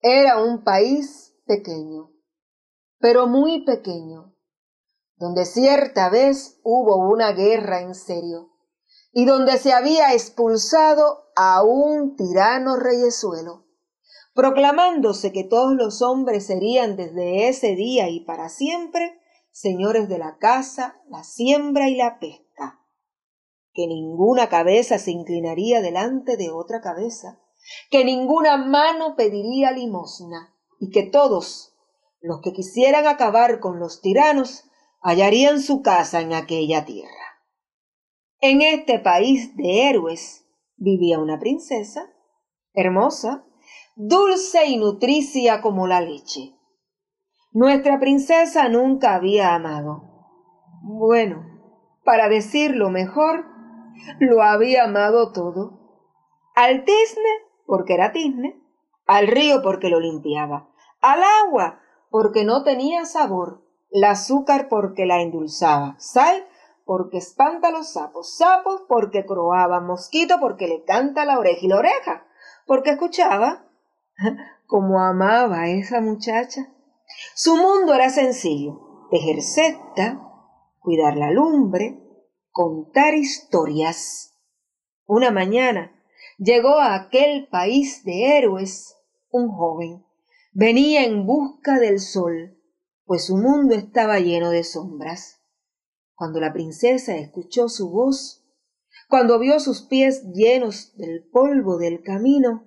Era 0.00 0.40
un 0.42 0.62
país 0.62 1.34
pequeño, 1.44 2.12
pero 3.00 3.26
muy 3.26 3.64
pequeño, 3.64 4.35
donde 5.16 5.44
cierta 5.44 6.10
vez 6.10 6.60
hubo 6.62 6.96
una 6.96 7.32
guerra 7.32 7.80
en 7.80 7.94
serio 7.94 8.50
y 9.12 9.24
donde 9.24 9.58
se 9.58 9.72
había 9.72 10.12
expulsado 10.12 11.30
a 11.36 11.62
un 11.62 12.16
tirano 12.16 12.76
reyesuelo, 12.76 13.64
proclamándose 14.34 15.32
que 15.32 15.44
todos 15.44 15.74
los 15.74 16.02
hombres 16.02 16.46
serían 16.46 16.96
desde 16.96 17.48
ese 17.48 17.74
día 17.74 18.08
y 18.08 18.20
para 18.20 18.48
siempre 18.48 19.18
señores 19.50 20.08
de 20.08 20.18
la 20.18 20.36
casa, 20.36 21.00
la 21.08 21.24
siembra 21.24 21.88
y 21.88 21.96
la 21.96 22.18
pesca 22.18 22.46
que 23.76 23.86
ninguna 23.86 24.48
cabeza 24.48 24.98
se 24.98 25.10
inclinaría 25.10 25.82
delante 25.82 26.38
de 26.38 26.50
otra 26.50 26.80
cabeza, 26.80 27.38
que 27.90 28.06
ninguna 28.06 28.56
mano 28.56 29.16
pediría 29.16 29.70
limosna, 29.70 30.54
y 30.80 30.90
que 30.90 31.02
todos 31.02 31.74
los 32.20 32.40
que 32.40 32.54
quisieran 32.54 33.06
acabar 33.06 33.60
con 33.60 33.78
los 33.78 34.00
tiranos 34.00 34.64
hallarían 35.06 35.60
su 35.60 35.82
casa 35.82 36.20
en 36.20 36.32
aquella 36.32 36.84
tierra. 36.84 37.40
En 38.40 38.60
este 38.60 38.98
país 38.98 39.56
de 39.56 39.88
héroes 39.88 40.48
vivía 40.76 41.20
una 41.20 41.38
princesa, 41.38 42.10
hermosa, 42.74 43.44
dulce 43.94 44.66
y 44.66 44.76
nutricia 44.78 45.60
como 45.62 45.86
la 45.86 46.00
leche. 46.00 46.56
Nuestra 47.52 48.00
princesa 48.00 48.68
nunca 48.68 49.14
había 49.14 49.54
amado. 49.54 50.02
Bueno, 50.82 51.46
para 52.04 52.28
decirlo 52.28 52.90
mejor, 52.90 53.46
lo 54.18 54.42
había 54.42 54.84
amado 54.84 55.30
todo. 55.30 56.02
Al 56.56 56.84
tizne, 56.84 57.30
porque 57.64 57.94
era 57.94 58.10
tizne, 58.10 58.60
al 59.06 59.28
río 59.28 59.62
porque 59.62 59.88
lo 59.88 60.00
limpiaba, 60.00 60.68
al 61.00 61.22
agua 61.22 61.80
porque 62.10 62.44
no 62.44 62.64
tenía 62.64 63.04
sabor, 63.04 63.65
el 63.96 64.04
azúcar 64.04 64.68
porque 64.68 65.06
la 65.06 65.22
endulzaba, 65.22 65.96
sal 65.98 66.46
porque 66.84 67.16
espanta 67.16 67.68
a 67.68 67.70
los 67.70 67.94
sapos, 67.94 68.36
sapos 68.36 68.82
porque 68.86 69.24
croaba, 69.24 69.80
mosquito 69.80 70.36
porque 70.38 70.68
le 70.68 70.84
canta 70.84 71.24
la 71.24 71.38
oreja 71.38 71.60
y 71.62 71.68
la 71.68 71.78
oreja 71.78 72.26
porque 72.66 72.90
escuchaba 72.90 73.64
como 74.66 75.00
amaba 75.00 75.62
a 75.62 75.68
esa 75.70 76.02
muchacha. 76.02 76.68
Su 77.34 77.56
mundo 77.56 77.94
era 77.94 78.10
sencillo, 78.10 79.06
tejer 79.10 79.38
cuidar 80.78 81.16
la 81.16 81.30
lumbre, 81.30 81.98
contar 82.50 83.14
historias. 83.14 84.34
Una 85.06 85.30
mañana 85.30 85.90
llegó 86.36 86.80
a 86.80 86.96
aquel 86.96 87.48
país 87.48 88.04
de 88.04 88.36
héroes 88.36 88.94
un 89.30 89.48
joven. 89.48 90.04
Venía 90.52 91.04
en 91.04 91.24
busca 91.24 91.78
del 91.78 91.98
sol, 91.98 92.55
pues 93.06 93.24
su 93.24 93.36
mundo 93.36 93.74
estaba 93.74 94.18
lleno 94.18 94.50
de 94.50 94.64
sombras. 94.64 95.40
Cuando 96.14 96.40
la 96.40 96.52
princesa 96.52 97.16
escuchó 97.16 97.68
su 97.68 97.90
voz, 97.90 98.44
cuando 99.08 99.38
vio 99.38 99.60
sus 99.60 99.82
pies 99.82 100.24
llenos 100.34 100.94
del 100.96 101.24
polvo 101.30 101.78
del 101.78 102.02
camino, 102.02 102.66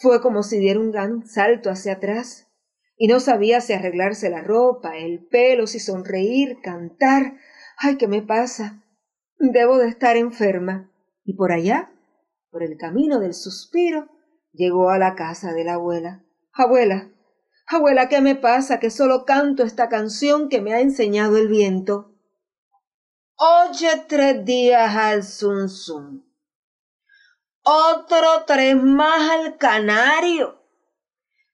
fue 0.00 0.20
como 0.20 0.42
si 0.42 0.58
diera 0.58 0.80
un 0.80 0.90
gran 0.90 1.26
salto 1.26 1.70
hacia 1.70 1.94
atrás 1.94 2.48
y 2.96 3.06
no 3.06 3.20
sabía 3.20 3.60
si 3.60 3.72
arreglarse 3.72 4.28
la 4.28 4.42
ropa, 4.42 4.96
el 4.98 5.26
pelo, 5.26 5.66
si 5.66 5.78
sonreír, 5.78 6.58
cantar, 6.62 7.34
Ay, 7.82 7.96
¿qué 7.96 8.06
me 8.08 8.20
pasa? 8.20 8.84
Debo 9.38 9.78
de 9.78 9.88
estar 9.88 10.18
enferma. 10.18 10.92
Y 11.24 11.32
por 11.32 11.50
allá, 11.50 11.90
por 12.50 12.62
el 12.62 12.76
camino 12.76 13.20
del 13.20 13.32
suspiro, 13.32 14.06
llegó 14.52 14.90
a 14.90 14.98
la 14.98 15.14
casa 15.14 15.54
de 15.54 15.64
la 15.64 15.74
abuela. 15.74 16.22
Abuela, 16.52 17.10
abuela, 17.76 18.08
¿qué 18.08 18.20
me 18.20 18.34
pasa? 18.34 18.80
Que 18.80 18.90
solo 18.90 19.24
canto 19.24 19.62
esta 19.62 19.88
canción 19.88 20.48
que 20.48 20.60
me 20.60 20.74
ha 20.74 20.80
enseñado 20.80 21.36
el 21.36 21.48
viento. 21.48 22.14
Oye 23.36 24.04
tres 24.06 24.44
días 24.44 24.94
al 24.96 25.22
zum 25.22 26.22
Otro 27.62 28.44
tres 28.46 28.76
más 28.76 29.30
al 29.30 29.56
canario. 29.56 30.60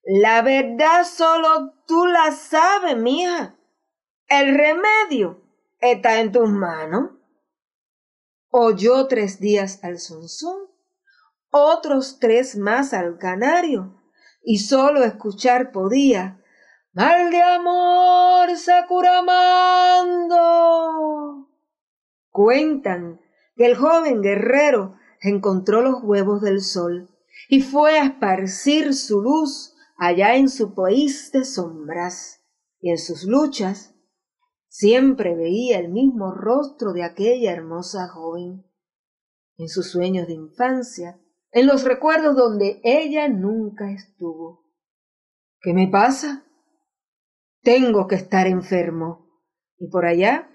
La 0.02 0.42
verdad 0.42 1.04
solo 1.04 1.74
tú 1.86 2.06
la 2.06 2.32
sabes, 2.32 2.96
mija. 2.96 3.56
El 4.28 4.56
remedio 4.56 5.42
está 5.80 6.20
en 6.20 6.32
tus 6.32 6.48
manos. 6.48 7.10
Oyó 8.50 9.06
tres 9.06 9.38
días 9.38 9.80
al 9.84 9.98
sonzón, 9.98 10.70
otros 11.50 12.18
tres 12.18 12.56
más 12.56 12.94
al 12.94 13.18
canario, 13.18 13.95
y 14.46 14.58
solo 14.58 15.02
escuchar 15.04 15.72
podía. 15.72 16.40
Mal 16.92 17.30
de 17.30 17.42
amor 17.42 18.56
sacuramando. 18.56 20.38
Cuentan 22.30 23.20
que 23.56 23.66
el 23.66 23.76
joven 23.76 24.22
guerrero 24.22 24.94
encontró 25.20 25.82
los 25.82 26.02
huevos 26.02 26.40
del 26.40 26.62
sol 26.62 27.10
y 27.50 27.60
fue 27.60 27.98
a 27.98 28.04
esparcir 28.04 28.94
su 28.94 29.20
luz 29.20 29.74
allá 29.98 30.36
en 30.36 30.48
su 30.48 30.74
país 30.74 31.30
de 31.32 31.44
sombras, 31.44 32.40
y 32.80 32.90
en 32.90 32.98
sus 32.98 33.24
luchas 33.24 33.96
Siempre 34.78 35.34
veía 35.34 35.78
el 35.78 35.88
mismo 35.88 36.32
rostro 36.32 36.92
de 36.92 37.02
aquella 37.02 37.50
hermosa 37.50 38.08
joven, 38.08 38.66
en 39.56 39.68
sus 39.70 39.90
sueños 39.90 40.26
de 40.26 40.34
infancia, 40.34 41.18
en 41.56 41.66
los 41.66 41.84
recuerdos 41.84 42.36
donde 42.36 42.82
ella 42.84 43.28
nunca 43.28 43.90
estuvo. 43.90 44.62
¿Qué 45.62 45.72
me 45.72 45.88
pasa? 45.88 46.44
Tengo 47.62 48.06
que 48.06 48.16
estar 48.16 48.46
enfermo. 48.46 49.26
Y 49.78 49.88
por 49.88 50.04
allá, 50.04 50.50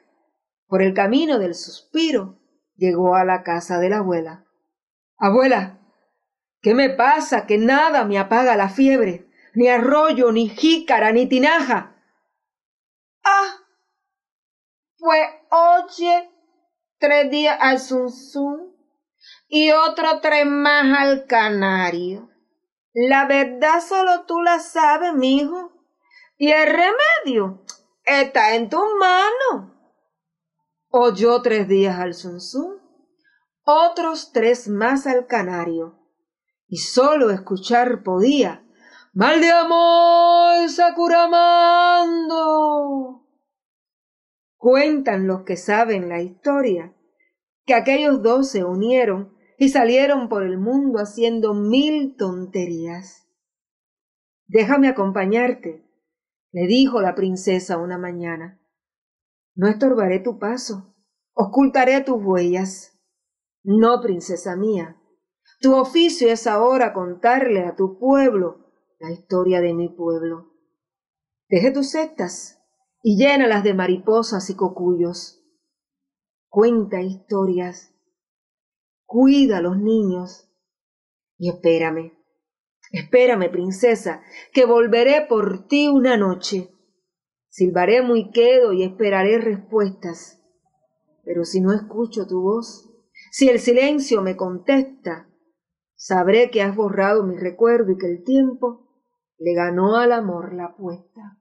por 0.68 0.84
el 0.84 0.94
camino 0.94 1.40
del 1.40 1.56
suspiro, 1.56 2.40
llegó 2.76 3.16
a 3.16 3.26
la 3.26 3.42
casa 3.42 3.80
de 3.80 3.90
la 3.90 3.98
abuela. 3.98 4.46
Abuela, 5.18 5.80
¿qué 6.62 6.76
me 6.76 6.92
pasa? 6.92 7.48
Que 7.48 7.58
nada 7.58 8.06
me 8.06 8.20
apaga 8.20 8.56
la 8.56 8.70
fiebre, 8.70 9.28
ni 9.56 9.70
arroyo, 9.70 10.32
ni 10.32 10.50
jícara, 10.50 11.12
ni 11.12 11.26
tinaja. 11.26 11.96
Ah, 13.24 13.58
pues 15.00 15.28
oye, 15.50 16.30
tres 17.00 17.32
días 17.32 17.58
al 17.60 17.80
Zunzun 17.80 18.71
y 19.54 19.72
otro 19.72 20.22
tres 20.22 20.46
más 20.46 20.98
al 20.98 21.26
Canario. 21.28 22.30
La 22.94 23.26
verdad 23.26 23.82
solo 23.86 24.24
tú 24.26 24.42
la 24.42 24.60
sabes, 24.60 25.14
mijo. 25.14 25.74
Y 26.38 26.52
el 26.52 26.68
remedio 26.68 27.66
está 28.06 28.56
en 28.56 28.70
tus 28.70 28.86
manos. 28.98 29.74
Oyó 30.88 31.42
tres 31.42 31.68
días 31.68 32.00
al 32.00 32.14
Zunzun, 32.14 32.80
otros 33.66 34.32
tres 34.32 34.70
más 34.70 35.06
al 35.06 35.28
Canario. 35.28 36.00
Y 36.68 36.78
solo 36.78 37.30
escuchar 37.30 38.04
podía. 38.04 38.66
Mal 39.14 39.42
de 39.42 39.52
amor, 39.52 40.70
Sakuramando. 40.70 43.28
Cuentan 44.56 45.28
los 45.28 45.44
que 45.44 45.58
saben 45.58 46.08
la 46.08 46.22
historia 46.22 46.96
que 47.66 47.74
aquellos 47.74 48.24
dos 48.24 48.50
se 48.50 48.64
unieron 48.64 49.41
y 49.62 49.70
salieron 49.70 50.28
por 50.28 50.42
el 50.42 50.58
mundo 50.58 50.98
haciendo 50.98 51.54
mil 51.54 52.16
tonterías. 52.18 53.28
Déjame 54.48 54.88
acompañarte, 54.88 55.86
le 56.52 56.66
dijo 56.66 57.00
la 57.00 57.14
princesa 57.14 57.78
una 57.78 58.00
mañana. 58.00 58.60
No 59.54 59.68
estorbaré 59.68 60.18
tu 60.18 60.40
paso, 60.40 60.96
ocultaré 61.36 62.02
tus 62.02 62.18
huellas. 62.20 63.00
No, 63.62 64.02
princesa 64.02 64.56
mía, 64.56 65.00
tu 65.60 65.76
oficio 65.76 66.32
es 66.32 66.48
ahora 66.48 66.92
contarle 66.92 67.64
a 67.64 67.76
tu 67.76 68.00
pueblo 68.00 68.74
la 68.98 69.12
historia 69.12 69.62
de 69.62 69.76
mi 69.76 69.90
pueblo. 69.90 70.56
Deje 71.50 71.70
tus 71.70 71.92
sectas 71.92 72.60
y 73.04 73.16
llénalas 73.16 73.64
de 73.64 73.76
mariposas 73.76 74.50
y 74.50 74.56
cocuyos. 74.56 75.46
Cuenta 76.50 77.04
historias 77.04 77.91
cuida 79.12 79.58
a 79.58 79.62
los 79.62 79.78
niños. 79.78 80.50
Y 81.38 81.50
espérame, 81.50 82.14
espérame, 82.94 83.52
princesa, 83.52 84.24
que 84.54 84.66
volveré 84.66 85.26
por 85.28 85.68
ti 85.68 85.90
una 85.90 86.16
noche. 86.16 86.74
Silbaré 87.50 88.02
muy 88.02 88.32
quedo 88.32 88.72
y 88.72 88.84
esperaré 88.84 89.38
respuestas. 89.38 90.42
Pero 91.26 91.44
si 91.44 91.60
no 91.60 91.74
escucho 91.74 92.26
tu 92.26 92.42
voz, 92.42 92.90
si 93.32 93.50
el 93.50 93.60
silencio 93.60 94.22
me 94.22 94.38
contesta, 94.38 95.30
sabré 95.96 96.50
que 96.50 96.62
has 96.62 96.74
borrado 96.74 97.24
mi 97.24 97.36
recuerdo 97.36 97.92
y 97.92 97.98
que 97.98 98.08
el 98.08 98.24
tiempo 98.24 98.88
le 99.38 99.54
ganó 99.54 99.98
al 99.98 100.14
amor 100.14 100.54
la 100.54 100.68
apuesta. 100.68 101.38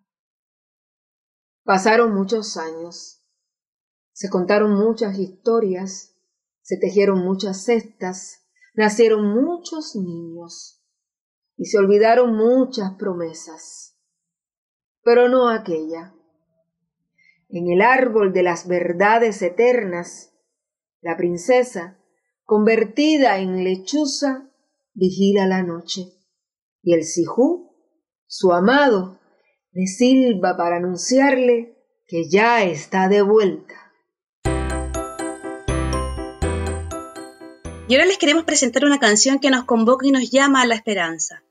Pasaron 1.62 2.14
muchos 2.14 2.56
años, 2.56 3.24
se 4.12 4.28
contaron 4.28 4.74
muchas 4.74 5.20
historias, 5.20 6.09
se 6.70 6.76
tejieron 6.76 7.24
muchas 7.24 7.64
cestas, 7.64 8.46
nacieron 8.74 9.26
muchos 9.26 9.96
niños 9.96 10.80
y 11.56 11.64
se 11.64 11.78
olvidaron 11.78 12.36
muchas 12.36 12.92
promesas, 12.96 13.98
pero 15.02 15.28
no 15.28 15.48
aquella. 15.48 16.14
En 17.48 17.72
el 17.72 17.82
árbol 17.82 18.32
de 18.32 18.44
las 18.44 18.68
verdades 18.68 19.42
eternas, 19.42 20.32
la 21.00 21.16
princesa, 21.16 21.98
convertida 22.44 23.38
en 23.38 23.64
lechuza, 23.64 24.48
vigila 24.94 25.48
la 25.48 25.64
noche, 25.64 26.02
y 26.84 26.94
el 26.94 27.02
sijú, 27.02 27.74
su 28.26 28.52
amado, 28.52 29.18
le 29.72 29.88
silba 29.88 30.56
para 30.56 30.76
anunciarle 30.76 31.76
que 32.06 32.28
ya 32.28 32.62
está 32.62 33.08
de 33.08 33.22
vuelta. 33.22 33.79
Y 37.90 37.94
ahora 37.96 38.06
les 38.06 38.18
queremos 38.18 38.44
presentar 38.44 38.84
una 38.84 39.00
canción 39.00 39.40
que 39.40 39.50
nos 39.50 39.64
convoca 39.64 40.06
y 40.06 40.12
nos 40.12 40.30
llama 40.30 40.62
a 40.62 40.66
la 40.66 40.76
esperanza. 40.76 41.42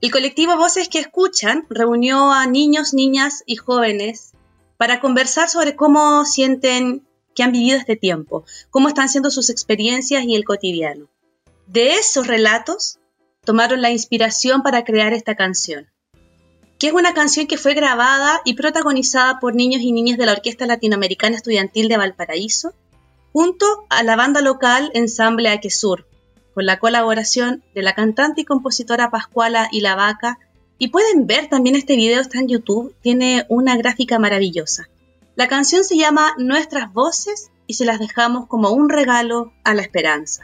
El 0.00 0.12
colectivo 0.12 0.56
Voces 0.56 0.88
que 0.88 1.00
Escuchan 1.00 1.66
reunió 1.70 2.30
a 2.30 2.46
niños, 2.46 2.94
niñas 2.94 3.42
y 3.46 3.56
jóvenes 3.56 4.30
para 4.76 5.00
conversar 5.00 5.48
sobre 5.48 5.74
cómo 5.74 6.24
sienten 6.24 7.04
que 7.34 7.42
han 7.42 7.50
vivido 7.50 7.76
este 7.76 7.96
tiempo, 7.96 8.44
cómo 8.70 8.86
están 8.86 9.08
siendo 9.08 9.32
sus 9.32 9.50
experiencias 9.50 10.22
y 10.22 10.36
el 10.36 10.44
cotidiano. 10.44 11.08
De 11.66 11.94
esos 11.94 12.28
relatos 12.28 13.00
tomaron 13.44 13.82
la 13.82 13.90
inspiración 13.90 14.62
para 14.62 14.84
crear 14.84 15.12
esta 15.12 15.34
canción, 15.34 15.88
que 16.78 16.86
es 16.86 16.92
una 16.92 17.12
canción 17.12 17.48
que 17.48 17.58
fue 17.58 17.74
grabada 17.74 18.40
y 18.44 18.54
protagonizada 18.54 19.40
por 19.40 19.56
niños 19.56 19.82
y 19.82 19.90
niñas 19.90 20.16
de 20.16 20.26
la 20.26 20.32
Orquesta 20.34 20.64
Latinoamericana 20.64 21.34
Estudiantil 21.34 21.88
de 21.88 21.96
Valparaíso 21.96 22.72
junto 23.38 23.86
a 23.88 24.02
la 24.02 24.16
banda 24.16 24.40
local 24.40 24.90
Ensamble 24.94 25.48
Aquesur, 25.48 26.08
con 26.54 26.66
la 26.66 26.80
colaboración 26.80 27.62
de 27.72 27.82
la 27.82 27.94
cantante 27.94 28.40
y 28.40 28.44
compositora 28.44 29.12
Pascuala 29.12 29.68
y 29.70 29.80
la 29.80 29.94
Vaca. 29.94 30.40
Y 30.76 30.88
pueden 30.88 31.28
ver 31.28 31.48
también 31.48 31.76
este 31.76 31.94
video, 31.94 32.20
está 32.20 32.40
en 32.40 32.48
YouTube, 32.48 32.96
tiene 33.00 33.46
una 33.48 33.76
gráfica 33.76 34.18
maravillosa. 34.18 34.88
La 35.36 35.46
canción 35.46 35.84
se 35.84 35.96
llama 35.96 36.34
Nuestras 36.36 36.92
Voces 36.92 37.52
y 37.68 37.74
se 37.74 37.84
las 37.84 38.00
dejamos 38.00 38.48
como 38.48 38.70
un 38.70 38.88
regalo 38.88 39.52
a 39.62 39.72
la 39.72 39.82
esperanza. 39.82 40.42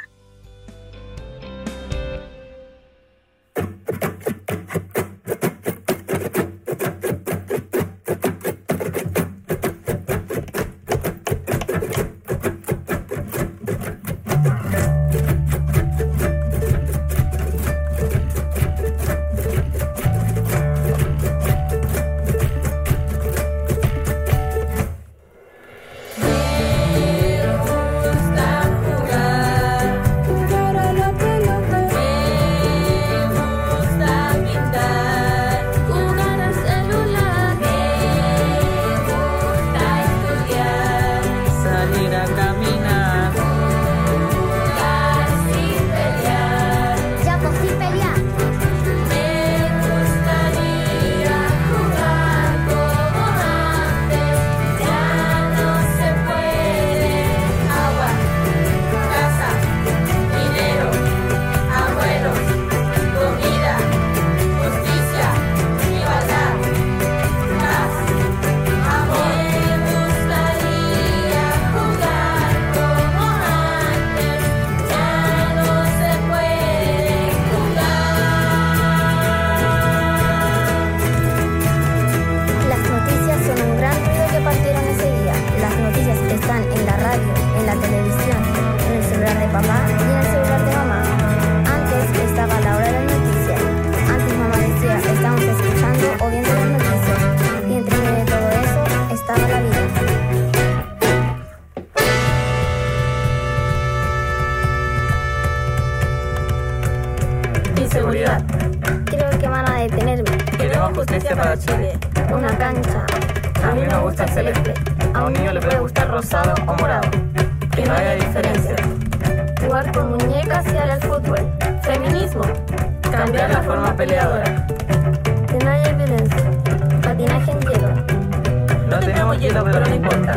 Hielo, 129.38 129.64
pero 129.64 129.80
no 129.80 129.94
importa. 129.94 130.32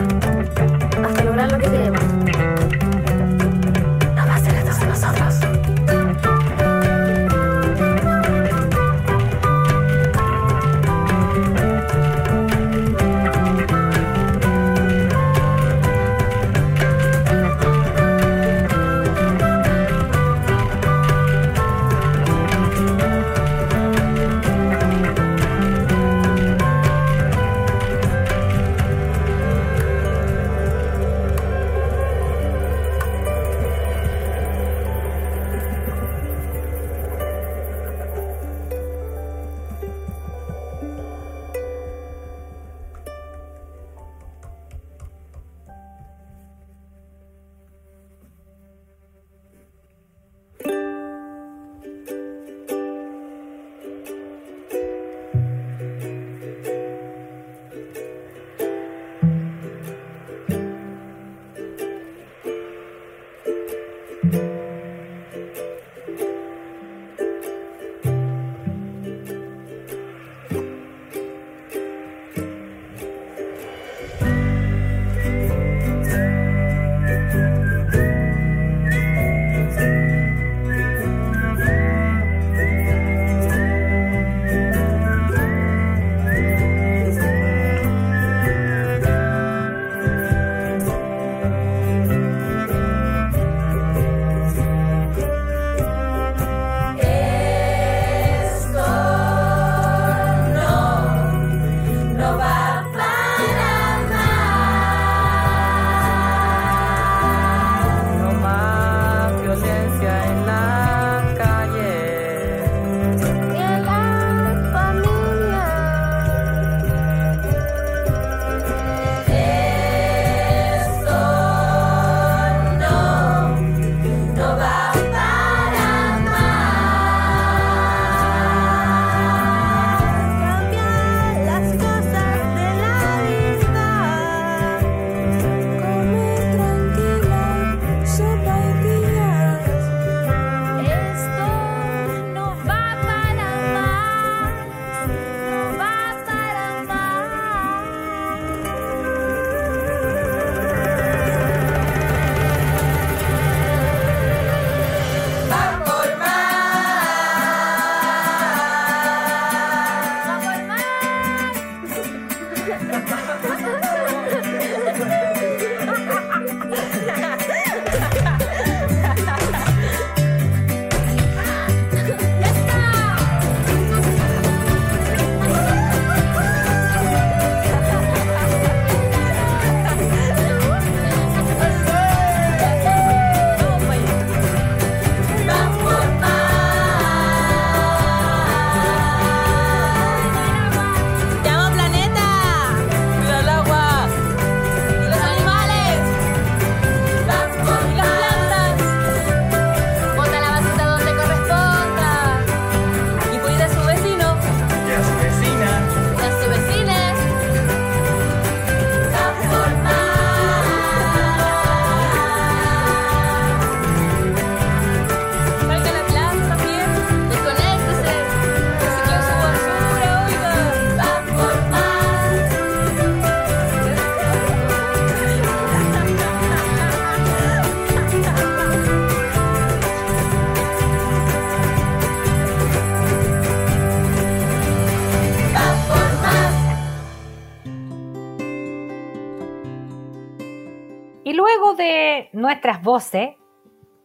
Hasta 1.05 1.23
lograr 1.23 1.51
lo 1.51 1.57
que 1.59 1.69
queremos. 1.69 2.06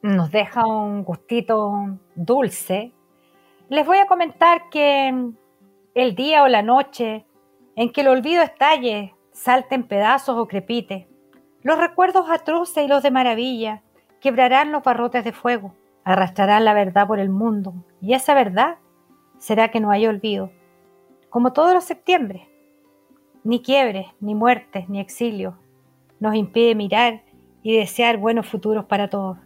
nos 0.03 0.31
deja 0.31 0.67
un 0.67 1.03
gustito 1.03 1.99
dulce, 2.15 2.93
les 3.69 3.87
voy 3.87 3.99
a 3.99 4.07
comentar 4.07 4.69
que 4.69 5.33
el 5.95 6.15
día 6.15 6.43
o 6.43 6.49
la 6.49 6.63
noche 6.63 7.25
en 7.75 7.91
que 7.91 8.03
el 8.03 8.09
olvido 8.09 8.43
estalle, 8.43 9.15
salte 9.33 9.75
en 9.75 9.85
pedazos 9.85 10.37
o 10.37 10.47
crepite, 10.47 11.09
los 11.63 11.79
recuerdos 11.79 12.29
atroces 12.29 12.85
y 12.85 12.89
los 12.89 13.03
de 13.03 13.11
maravilla 13.11 13.83
quebrarán 14.21 14.73
los 14.73 14.83
barrotes 14.83 15.25
de 15.25 15.33
fuego, 15.33 15.75
arrastrarán 16.05 16.67
la 16.67 16.75
verdad 16.75 17.07
por 17.07 17.19
el 17.19 17.31
mundo, 17.31 17.73
y 18.03 18.13
esa 18.13 18.35
verdad 18.35 18.77
será 19.39 19.71
que 19.71 19.81
no 19.81 19.91
hay 19.91 20.07
olvido, 20.07 20.51
como 21.31 21.53
todos 21.55 21.73
los 21.73 21.85
septiembre. 21.85 22.49
Ni 23.43 23.63
quiebres, 23.63 24.07
ni 24.21 24.35
muertes, 24.35 24.89
ni 24.89 25.01
exilio 25.01 25.57
nos 26.23 26.37
impide 26.37 26.77
mirar 26.77 27.23
y 27.62 27.77
desear 27.77 28.18
buenos 28.18 28.46
futuros 28.46 28.85
para 28.87 29.09
todos. 29.09 29.38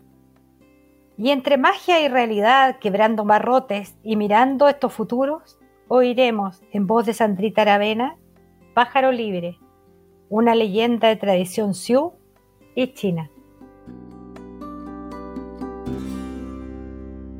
Y 1.18 1.30
entre 1.30 1.56
magia 1.56 2.00
y 2.00 2.08
realidad, 2.08 2.78
quebrando 2.78 3.24
barrotes 3.24 3.94
y 4.02 4.16
mirando 4.16 4.68
estos 4.68 4.92
futuros, 4.92 5.58
oiremos 5.88 6.62
en 6.72 6.86
voz 6.86 7.06
de 7.06 7.14
Sandrita 7.14 7.62
Aravena, 7.62 8.16
Pájaro 8.74 9.12
Libre, 9.12 9.58
una 10.28 10.54
leyenda 10.54 11.08
de 11.08 11.16
tradición 11.16 11.74
Sioux 11.74 12.12
y 12.74 12.92
China. 12.92 13.30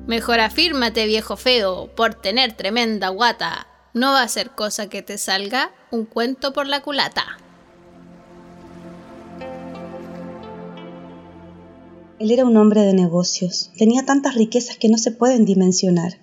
Mejor 0.06 0.38
afírmate, 0.38 1.04
viejo 1.06 1.36
feo, 1.36 1.88
por 1.96 2.14
tener 2.14 2.52
tremenda 2.52 3.08
guata. 3.08 3.66
No 3.92 4.12
va 4.12 4.22
a 4.22 4.28
ser 4.28 4.50
cosa 4.50 4.88
que 4.88 5.02
te 5.02 5.18
salga 5.18 5.72
un 5.90 6.04
cuento 6.04 6.52
por 6.52 6.66
la 6.66 6.80
culata. 6.80 7.38
Él 12.18 12.30
era 12.30 12.46
un 12.46 12.56
hombre 12.56 12.80
de 12.80 12.94
negocios. 12.94 13.70
Tenía 13.76 14.04
tantas 14.04 14.34
riquezas 14.34 14.78
que 14.78 14.88
no 14.88 14.96
se 14.96 15.10
pueden 15.10 15.44
dimensionar. 15.44 16.14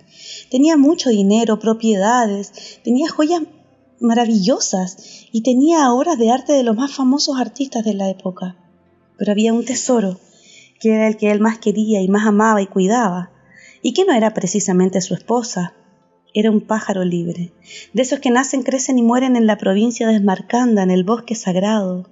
Tenía 0.49 0.75
mucho 0.75 1.09
dinero, 1.09 1.59
propiedades, 1.59 2.79
tenía 2.83 3.09
joyas 3.09 3.43
maravillosas 3.99 5.27
y 5.31 5.41
tenía 5.41 5.93
obras 5.93 6.17
de 6.17 6.31
arte 6.31 6.53
de 6.53 6.63
los 6.63 6.75
más 6.75 6.93
famosos 6.93 7.39
artistas 7.39 7.85
de 7.85 7.93
la 7.93 8.09
época. 8.09 8.57
Pero 9.17 9.31
había 9.31 9.53
un 9.53 9.65
tesoro, 9.65 10.19
que 10.79 10.93
era 10.93 11.07
el 11.07 11.17
que 11.17 11.29
él 11.29 11.39
más 11.39 11.59
quería 11.59 12.01
y 12.01 12.07
más 12.07 12.25
amaba 12.25 12.61
y 12.61 12.67
cuidaba, 12.67 13.31
y 13.83 13.93
que 13.93 14.05
no 14.05 14.13
era 14.13 14.33
precisamente 14.33 14.99
su 14.99 15.13
esposa, 15.13 15.73
era 16.33 16.49
un 16.49 16.61
pájaro 16.61 17.05
libre, 17.05 17.53
de 17.93 18.01
esos 18.01 18.19
que 18.19 18.31
nacen, 18.31 18.63
crecen 18.63 18.97
y 18.97 19.03
mueren 19.03 19.35
en 19.35 19.45
la 19.45 19.57
provincia 19.57 20.07
de 20.07 20.15
en 20.15 20.91
el 20.91 21.03
bosque 21.03 21.35
sagrado. 21.35 22.09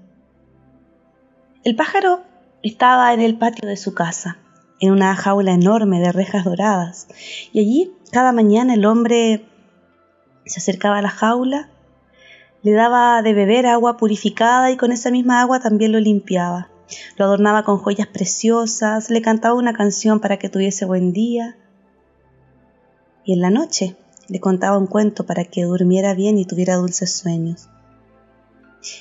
El 1.63 1.76
pájaro 1.76 2.31
estaba 2.63 3.13
en 3.13 3.21
el 3.21 3.38
patio 3.38 3.67
de 3.67 3.78
su 3.78 3.93
casa, 3.93 4.38
en 4.80 4.91
una 4.91 5.15
jaula 5.15 5.54
enorme 5.54 6.00
de 6.00 6.12
rejas 6.12 6.45
doradas, 6.45 7.08
y 7.52 7.60
allí 7.60 7.91
cada 8.12 8.32
mañana 8.32 8.74
el 8.74 8.86
hombre 8.86 9.45
se 10.45 10.60
acercaba 10.60 11.00
a 11.00 11.02
la 11.02 11.10
jaula, 11.10 11.69
le 12.63 12.74
daba 12.74 13.21
de 13.21 13.34
beber 13.34 13.65
agua 13.65 13.97
purificada 13.97 14.69
y 14.69 14.78
con 14.78 14.91
esa 14.91 15.10
misma 15.10 15.41
agua 15.41 15.60
también 15.60 15.91
lo 15.91 16.00
limpiaba. 16.00 16.69
Lo 17.17 17.26
adornaba 17.26 17.63
con 17.63 17.78
joyas 17.78 18.08
preciosas, 18.08 19.10
le 19.10 19.21
cantaba 19.21 19.56
una 19.56 19.74
canción 19.74 20.19
para 20.19 20.38
que 20.38 20.50
tuviese 20.50 20.86
buen 20.86 21.13
día. 21.13 21.58
Y 23.24 23.34
en 23.34 23.41
la 23.41 23.50
noche 23.50 23.95
le 24.28 24.39
contaba 24.39 24.78
un 24.78 24.88
cuento 24.88 25.26
para 25.26 25.45
que 25.45 25.63
durmiera 25.63 26.13
bien 26.13 26.38
y 26.38 26.45
tuviera 26.45 26.76
dulces 26.76 27.15
sueños. 27.17 27.69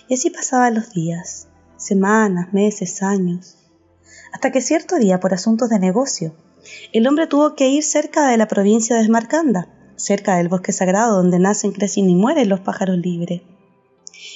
Y 0.08 0.14
así 0.14 0.30
pasaban 0.30 0.74
los 0.74 0.92
días 0.92 1.49
semanas, 1.80 2.52
meses, 2.52 3.02
años, 3.02 3.56
hasta 4.32 4.52
que 4.52 4.60
cierto 4.60 4.96
día, 4.96 5.18
por 5.18 5.34
asuntos 5.34 5.68
de 5.70 5.78
negocio, 5.78 6.34
el 6.92 7.06
hombre 7.06 7.26
tuvo 7.26 7.54
que 7.54 7.68
ir 7.68 7.82
cerca 7.82 8.28
de 8.28 8.36
la 8.36 8.46
provincia 8.46 8.96
de 8.96 9.02
Esmarcanda, 9.02 9.68
cerca 9.96 10.36
del 10.36 10.48
bosque 10.48 10.72
sagrado 10.72 11.16
donde 11.16 11.38
nacen, 11.38 11.72
crecen 11.72 12.08
y 12.08 12.14
mueren 12.14 12.48
los 12.48 12.60
pájaros 12.60 12.98
libres. 12.98 13.42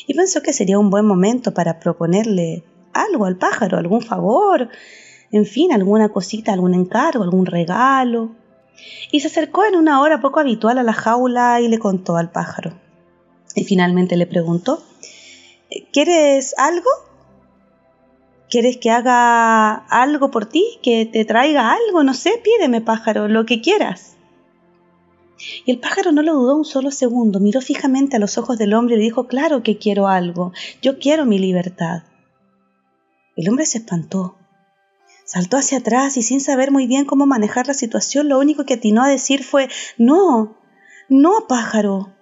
Y 0.07 0.15
pensó 0.15 0.43
que 0.43 0.53
sería 0.53 0.79
un 0.79 0.91
buen 0.91 1.07
momento 1.07 1.55
para 1.55 1.79
proponerle 1.79 2.65
algo 2.93 3.27
al 3.27 3.37
pájaro, 3.37 3.79
algún 3.79 4.03
favor, 4.03 4.69
en 5.31 5.47
fin, 5.47 5.73
alguna 5.73 6.11
cosita, 6.11 6.53
algún 6.53 6.75
encargo, 6.75 7.23
algún 7.23 7.47
regalo. 7.47 8.35
Y 9.11 9.21
se 9.21 9.29
acercó 9.29 9.65
en 9.65 9.77
una 9.77 10.01
hora 10.01 10.21
poco 10.21 10.41
habitual 10.41 10.79
a 10.79 10.83
la 10.83 10.93
jaula 10.93 11.61
y 11.61 11.69
le 11.69 11.79
contó 11.79 12.17
al 12.17 12.31
pájaro. 12.31 12.75
Y 13.55 13.65
finalmente 13.65 14.17
le 14.17 14.27
preguntó, 14.27 14.83
¿quieres 15.93 16.55
algo? 16.59 16.91
¿Quieres 18.51 18.77
que 18.77 18.91
haga 18.91 19.75
algo 19.75 20.31
por 20.31 20.47
ti? 20.47 20.79
¿Que 20.83 21.07
te 21.07 21.25
traiga 21.25 21.73
algo? 21.73 22.05
No 22.05 22.15
sé, 22.15 22.41
pídeme, 22.43 22.81
pájaro, 22.81 23.29
lo 23.29 23.47
que 23.47 23.61
quieras. 23.61 24.17
Y 25.65 25.73
el 25.73 25.81
pájaro 25.81 26.13
no 26.13 26.23
lo 26.23 26.35
dudó 26.35 26.57
un 26.57 26.65
solo 26.65 26.91
segundo, 26.91 27.41
miró 27.41 27.61
fijamente 27.61 28.17
a 28.17 28.19
los 28.19 28.39
ojos 28.39 28.59
del 28.59 28.75
hombre 28.75 28.95
y 28.95 28.99
le 28.99 29.05
dijo, 29.05 29.27
claro 29.27 29.63
que 29.63 29.79
quiero 29.79 30.09
algo, 30.09 30.53
yo 30.81 30.99
quiero 30.99 31.27
mi 31.27 31.39
libertad. 31.39 32.05
El 33.37 33.49
hombre 33.49 33.67
se 33.67 33.79
espantó, 33.79 34.37
saltó 35.25 35.57
hacia 35.57 35.79
atrás 35.79 36.17
y 36.17 36.23
sin 36.23 36.41
saber 36.41 36.71
muy 36.71 36.87
bien 36.87 37.05
cómo 37.05 37.27
manejar 37.27 37.67
la 37.67 37.75
situación, 37.75 38.29
lo 38.29 38.39
único 38.39 38.65
que 38.65 38.75
atinó 38.75 39.03
a 39.03 39.09
decir 39.09 39.43
fue, 39.43 39.69
no, 39.99 40.57
no, 41.09 41.47
pájaro, 41.49 42.15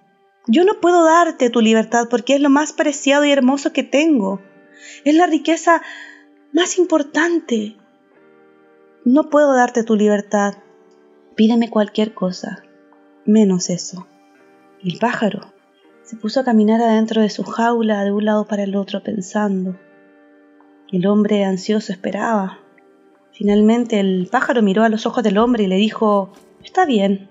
yo 0.47 0.65
no 0.65 0.81
puedo 0.81 1.05
darte 1.05 1.49
tu 1.49 1.61
libertad 1.61 2.07
porque 2.09 2.35
es 2.35 2.41
lo 2.41 2.49
más 2.49 2.73
preciado 2.73 3.23
y 3.25 3.31
hermoso 3.31 3.71
que 3.71 3.83
tengo. 3.83 4.41
Es 5.05 5.15
la 5.15 5.25
riqueza 5.25 5.81
más 6.53 6.77
importante. 6.77 7.75
No 9.03 9.29
puedo 9.31 9.55
darte 9.55 9.83
tu 9.83 9.95
libertad. 9.95 10.53
Pídeme 11.35 11.71
cualquier 11.71 12.13
cosa, 12.13 12.63
menos 13.25 13.71
eso. 13.71 14.07
Y 14.81 14.93
el 14.93 14.99
pájaro 14.99 15.51
se 16.03 16.15
puso 16.15 16.39
a 16.39 16.43
caminar 16.43 16.79
adentro 16.79 17.23
de 17.23 17.31
su 17.31 17.43
jaula 17.43 18.03
de 18.03 18.11
un 18.11 18.25
lado 18.25 18.45
para 18.45 18.63
el 18.63 18.75
otro 18.75 19.01
pensando. 19.01 19.79
El 20.91 21.07
hombre 21.07 21.43
ansioso 21.43 21.91
esperaba. 21.91 22.59
Finalmente 23.31 23.99
el 23.99 24.27
pájaro 24.31 24.61
miró 24.61 24.83
a 24.83 24.89
los 24.89 25.07
ojos 25.07 25.23
del 25.23 25.39
hombre 25.39 25.63
y 25.63 25.67
le 25.67 25.77
dijo, 25.77 26.31
Está 26.63 26.85
bien. 26.85 27.29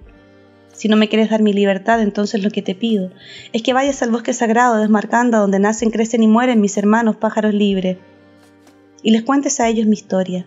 Si 0.73 0.89
no 0.89 0.97
me 0.97 1.09
quieres 1.09 1.31
dar 1.31 1.43
mi 1.43 1.53
libertad, 1.53 2.03
entonces 2.03 2.43
lo 2.43 2.51
que 2.51 2.63
te 2.63 2.75
pido 2.75 3.11
es 3.53 3.63
que 3.63 3.73
vayas 3.73 4.03
al 4.03 4.11
bosque 4.11 4.33
sagrado 4.33 4.79
de 4.79 4.85
Esmarcanda 4.85 5.39
donde 5.39 5.61
nacen, 5.61 5.91
crecen 5.93 6.25
y 6.25 6.27
mueren 6.27 6.61
mis 6.61 6.77
hermanos 6.77 7.17
pájaros 7.17 7.55
libres 7.55 7.99
y 9.03 9.11
les 9.11 9.23
cuentes 9.23 9.61
a 9.61 9.69
ellos 9.69 9.87
mi 9.87 9.95
historia. 9.95 10.47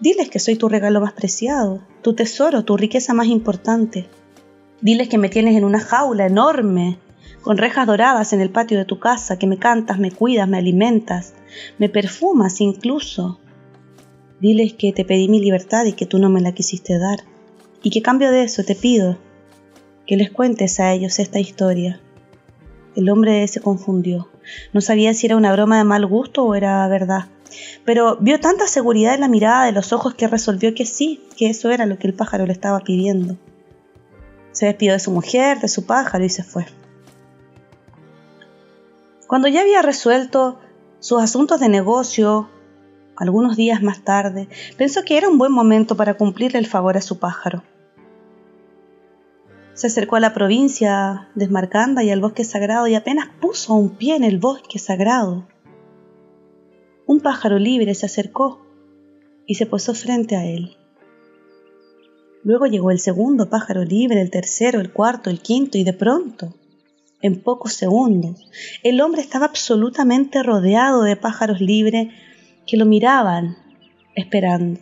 Diles 0.00 0.30
que 0.30 0.38
soy 0.38 0.56
tu 0.56 0.68
regalo 0.68 1.00
más 1.00 1.12
preciado, 1.12 1.80
tu 2.02 2.14
tesoro, 2.14 2.64
tu 2.64 2.76
riqueza 2.76 3.14
más 3.14 3.28
importante. 3.28 4.08
Diles 4.80 5.08
que 5.08 5.18
me 5.18 5.28
tienes 5.28 5.56
en 5.56 5.64
una 5.64 5.80
jaula 5.80 6.26
enorme, 6.26 6.98
con 7.42 7.58
rejas 7.58 7.86
doradas 7.86 8.32
en 8.32 8.40
el 8.40 8.50
patio 8.50 8.78
de 8.78 8.84
tu 8.84 8.98
casa, 8.98 9.38
que 9.38 9.46
me 9.46 9.58
cantas, 9.58 9.98
me 9.98 10.10
cuidas, 10.10 10.48
me 10.48 10.58
alimentas, 10.58 11.34
me 11.78 11.88
perfumas 11.88 12.60
incluso. 12.60 13.38
Diles 14.40 14.72
que 14.72 14.92
te 14.92 15.04
pedí 15.04 15.28
mi 15.28 15.40
libertad 15.40 15.84
y 15.84 15.92
que 15.92 16.06
tú 16.06 16.18
no 16.18 16.28
me 16.28 16.40
la 16.40 16.52
quisiste 16.52 16.98
dar, 16.98 17.20
y 17.82 17.90
que 17.90 18.02
cambio 18.02 18.30
de 18.30 18.42
eso 18.42 18.64
te 18.64 18.74
pido 18.74 19.18
que 20.06 20.16
les 20.16 20.30
cuentes 20.30 20.80
a 20.80 20.92
ellos 20.92 21.18
esta 21.18 21.38
historia. 21.38 22.00
El 22.96 23.08
hombre 23.08 23.46
se 23.46 23.60
confundió. 23.60 24.31
No 24.72 24.80
sabía 24.80 25.14
si 25.14 25.26
era 25.26 25.36
una 25.36 25.52
broma 25.52 25.78
de 25.78 25.84
mal 25.84 26.06
gusto 26.06 26.44
o 26.44 26.54
era 26.54 26.86
verdad. 26.88 27.26
Pero 27.84 28.16
vio 28.20 28.40
tanta 28.40 28.66
seguridad 28.66 29.14
en 29.14 29.20
la 29.20 29.28
mirada 29.28 29.66
de 29.66 29.72
los 29.72 29.92
ojos 29.92 30.14
que 30.14 30.28
resolvió 30.28 30.74
que 30.74 30.86
sí, 30.86 31.22
que 31.36 31.50
eso 31.50 31.70
era 31.70 31.86
lo 31.86 31.98
que 31.98 32.06
el 32.06 32.14
pájaro 32.14 32.46
le 32.46 32.52
estaba 32.52 32.80
pidiendo. 32.80 33.36
Se 34.52 34.66
despidió 34.66 34.92
de 34.92 35.00
su 35.00 35.10
mujer, 35.10 35.60
de 35.60 35.68
su 35.68 35.86
pájaro 35.86 36.24
y 36.24 36.28
se 36.28 36.42
fue. 36.42 36.66
Cuando 39.26 39.48
ya 39.48 39.62
había 39.62 39.82
resuelto 39.82 40.58
sus 41.00 41.22
asuntos 41.22 41.58
de 41.58 41.68
negocio, 41.68 42.48
algunos 43.16 43.56
días 43.56 43.82
más 43.82 44.02
tarde, 44.02 44.48
pensó 44.76 45.04
que 45.04 45.16
era 45.16 45.28
un 45.28 45.38
buen 45.38 45.52
momento 45.52 45.96
para 45.96 46.14
cumplirle 46.14 46.58
el 46.58 46.66
favor 46.66 46.96
a 46.96 47.00
su 47.00 47.18
pájaro. 47.18 47.62
Se 49.74 49.86
acercó 49.86 50.16
a 50.16 50.20
la 50.20 50.34
provincia 50.34 51.30
de 51.34 51.46
Esmarcanda 51.46 52.04
y 52.04 52.10
al 52.10 52.20
bosque 52.20 52.44
sagrado 52.44 52.86
y 52.86 52.94
apenas 52.94 53.28
puso 53.40 53.74
un 53.74 53.96
pie 53.96 54.16
en 54.16 54.24
el 54.24 54.38
bosque 54.38 54.78
sagrado. 54.78 55.48
Un 57.06 57.20
pájaro 57.20 57.58
libre 57.58 57.94
se 57.94 58.06
acercó 58.06 58.64
y 59.46 59.54
se 59.54 59.66
posó 59.66 59.94
frente 59.94 60.36
a 60.36 60.44
él. 60.44 60.76
Luego 62.44 62.66
llegó 62.66 62.90
el 62.90 62.98
segundo 62.98 63.48
pájaro 63.48 63.84
libre, 63.84 64.20
el 64.20 64.30
tercero, 64.30 64.80
el 64.80 64.92
cuarto, 64.92 65.30
el 65.30 65.40
quinto 65.40 65.78
y 65.78 65.84
de 65.84 65.92
pronto, 65.92 66.54
en 67.22 67.40
pocos 67.40 67.72
segundos, 67.74 68.50
el 68.82 69.00
hombre 69.00 69.22
estaba 69.22 69.46
absolutamente 69.46 70.42
rodeado 70.42 71.02
de 71.02 71.16
pájaros 71.16 71.60
libres 71.60 72.08
que 72.66 72.76
lo 72.76 72.84
miraban 72.84 73.56
esperando. 74.16 74.80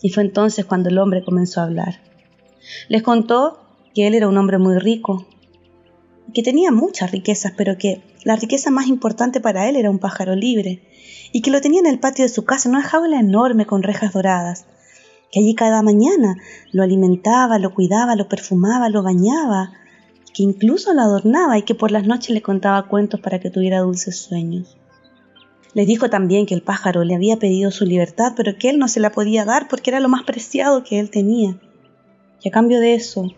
Y 0.00 0.10
fue 0.10 0.22
entonces 0.22 0.64
cuando 0.64 0.90
el 0.90 0.98
hombre 0.98 1.24
comenzó 1.24 1.60
a 1.60 1.64
hablar. 1.64 2.00
Les 2.88 3.02
contó 3.02 3.63
que 3.94 4.06
él 4.06 4.14
era 4.14 4.28
un 4.28 4.36
hombre 4.36 4.58
muy 4.58 4.78
rico, 4.78 5.26
que 6.32 6.42
tenía 6.42 6.72
muchas 6.72 7.12
riquezas, 7.12 7.52
pero 7.56 7.78
que 7.78 8.02
la 8.24 8.36
riqueza 8.36 8.70
más 8.70 8.88
importante 8.88 9.40
para 9.40 9.68
él 9.68 9.76
era 9.76 9.90
un 9.90 9.98
pájaro 9.98 10.34
libre, 10.34 10.82
y 11.32 11.42
que 11.42 11.50
lo 11.50 11.60
tenía 11.60 11.80
en 11.80 11.86
el 11.86 12.00
patio 12.00 12.24
de 12.24 12.28
su 12.28 12.44
casa, 12.44 12.68
en 12.68 12.74
una 12.74 12.84
jaula 12.84 13.20
enorme 13.20 13.66
con 13.66 13.82
rejas 13.82 14.12
doradas, 14.12 14.66
que 15.30 15.40
allí 15.40 15.54
cada 15.54 15.82
mañana 15.82 16.36
lo 16.72 16.82
alimentaba, 16.82 17.58
lo 17.58 17.74
cuidaba, 17.74 18.16
lo 18.16 18.28
perfumaba, 18.28 18.88
lo 18.88 19.02
bañaba, 19.02 19.72
que 20.32 20.42
incluso 20.42 20.92
lo 20.92 21.02
adornaba 21.02 21.58
y 21.58 21.62
que 21.62 21.74
por 21.74 21.90
las 21.90 22.06
noches 22.06 22.30
le 22.30 22.42
contaba 22.42 22.88
cuentos 22.88 23.20
para 23.20 23.38
que 23.38 23.50
tuviera 23.50 23.80
dulces 23.80 24.16
sueños. 24.16 24.76
Les 25.74 25.86
dijo 25.88 26.08
también 26.08 26.46
que 26.46 26.54
el 26.54 26.62
pájaro 26.62 27.02
le 27.02 27.16
había 27.16 27.38
pedido 27.38 27.70
su 27.72 27.84
libertad, 27.84 28.34
pero 28.36 28.56
que 28.56 28.70
él 28.70 28.78
no 28.78 28.86
se 28.86 29.00
la 29.00 29.10
podía 29.10 29.44
dar 29.44 29.66
porque 29.68 29.90
era 29.90 30.00
lo 30.00 30.08
más 30.08 30.22
preciado 30.22 30.84
que 30.84 31.00
él 31.00 31.10
tenía. 31.10 31.58
Y 32.42 32.48
a 32.48 32.52
cambio 32.52 32.78
de 32.78 32.94
eso, 32.94 33.28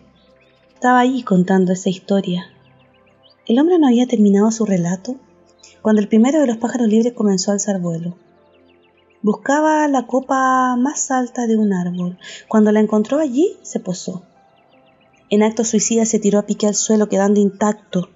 estaba 0.77 0.99
ahí 0.99 1.23
contando 1.23 1.73
esa 1.73 1.89
historia. 1.89 2.51
El 3.47 3.57
hombre 3.57 3.79
no 3.79 3.87
había 3.87 4.05
terminado 4.05 4.51
su 4.51 4.63
relato 4.63 5.15
cuando 5.81 6.01
el 6.01 6.07
primero 6.07 6.39
de 6.39 6.45
los 6.45 6.57
pájaros 6.57 6.87
libres 6.87 7.13
comenzó 7.13 7.49
a 7.49 7.55
alzar 7.55 7.81
vuelo. 7.81 8.15
Buscaba 9.23 9.87
la 9.87 10.05
copa 10.05 10.75
más 10.75 11.09
alta 11.09 11.47
de 11.47 11.57
un 11.57 11.73
árbol. 11.73 12.19
Cuando 12.47 12.71
la 12.71 12.79
encontró 12.79 13.17
allí, 13.17 13.57
se 13.63 13.79
posó. 13.79 14.21
En 15.31 15.41
acto 15.41 15.63
suicida 15.63 16.05
se 16.05 16.19
tiró 16.19 16.37
a 16.37 16.45
pique 16.45 16.67
al 16.67 16.75
suelo, 16.75 17.09
quedando 17.09 17.39
intacto, 17.39 18.09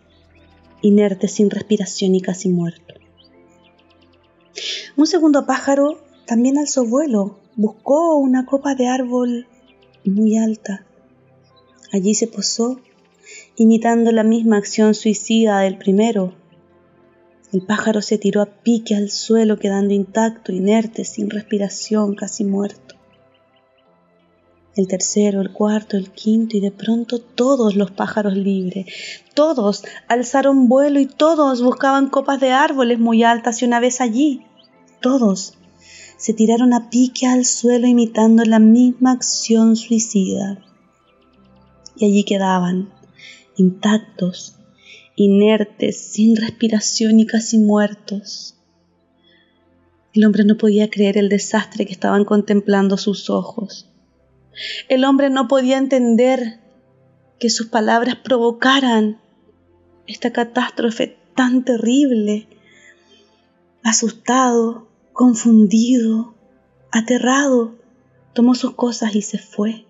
inerte, 0.84 1.28
sin 1.28 1.50
respiración 1.50 2.14
y 2.14 2.22
casi 2.22 2.48
muerto. 2.50 2.94
Un 4.96 5.08
segundo 5.08 5.48
pájaro 5.48 5.98
también 6.28 6.60
alzó 6.60 6.86
vuelo, 6.86 7.40
buscó 7.56 8.18
una 8.18 8.46
copa 8.46 8.76
de 8.76 8.88
árbol 8.88 9.48
muy 10.06 10.38
alta. 10.38 10.86
Allí 11.92 12.16
se 12.16 12.28
posó, 12.28 12.80
imitando 13.58 14.12
la 14.12 14.24
misma 14.24 14.58
acción 14.58 14.94
suicida 14.94 15.60
del 15.60 15.78
primero. 15.78 16.34
El 17.52 17.62
pájaro 17.62 18.02
se 18.02 18.18
tiró 18.18 18.42
a 18.42 18.46
pique 18.46 18.96
al 18.96 19.10
suelo, 19.10 19.58
quedando 19.58 19.94
intacto, 19.94 20.54
inerte, 20.54 21.04
sin 21.04 21.30
respiración, 21.30 22.16
casi 22.16 22.46
muerto. 22.46 22.96
El 24.78 24.88
tercero, 24.88 25.42
el 25.42 25.52
cuarto, 25.52 25.98
el 25.98 26.12
quinto 26.12 26.56
y 26.56 26.62
de 26.62 26.72
pronto 26.72 27.20
todos 27.20 27.76
los 27.76 27.92
pájaros 27.92 28.38
libres, 28.38 28.86
todos 29.34 29.84
alzaron 30.08 30.70
vuelo 30.70 31.02
y 31.02 31.08
todos 31.08 31.62
buscaban 31.62 32.10
copas 32.10 32.40
de 32.40 32.52
árboles 32.52 32.98
muy 32.98 33.22
altas 33.24 33.62
y 33.62 33.66
una 33.66 33.82
vez 33.82 34.00
allí, 34.00 34.46
todos 35.02 35.58
se 36.16 36.34
tiraron 36.34 36.74
a 36.74 36.90
pique 36.90 37.28
al 37.28 37.46
suelo 37.46 37.88
imitando 37.88 38.46
la 38.46 38.60
misma 38.60 39.12
acción 39.12 39.76
suicida. 39.76 40.64
Y 42.02 42.06
allí 42.06 42.24
quedaban, 42.24 42.90
intactos, 43.58 44.56
inertes, 45.16 46.02
sin 46.02 46.36
respiración 46.36 47.20
y 47.20 47.28
casi 47.28 47.60
muertos. 47.60 48.56
El 50.12 50.26
hombre 50.26 50.44
no 50.44 50.58
podía 50.58 50.90
creer 50.90 51.20
el 51.20 51.30
desastre 51.30 51.86
que 51.86 51.92
estaban 51.92 52.26
contemplando 52.26 52.98
sus 52.98 53.30
ojos. 53.30 53.88
El 54.90 55.06
hombre 55.06 55.30
no 55.30 55.48
podía 55.48 55.78
entender 55.78 56.60
que 57.40 57.52
sus 57.52 57.68
palabras 57.68 58.16
provocaran 58.16 59.22
esta 60.08 60.34
catástrofe 60.34 61.20
tan 61.36 61.64
terrible. 61.64 62.48
Asustado, 63.84 64.88
confundido, 65.14 66.34
aterrado, 66.92 67.76
tomó 68.34 68.56
sus 68.56 68.74
cosas 68.74 69.14
y 69.16 69.22
se 69.22 69.38
fue. 69.38 69.86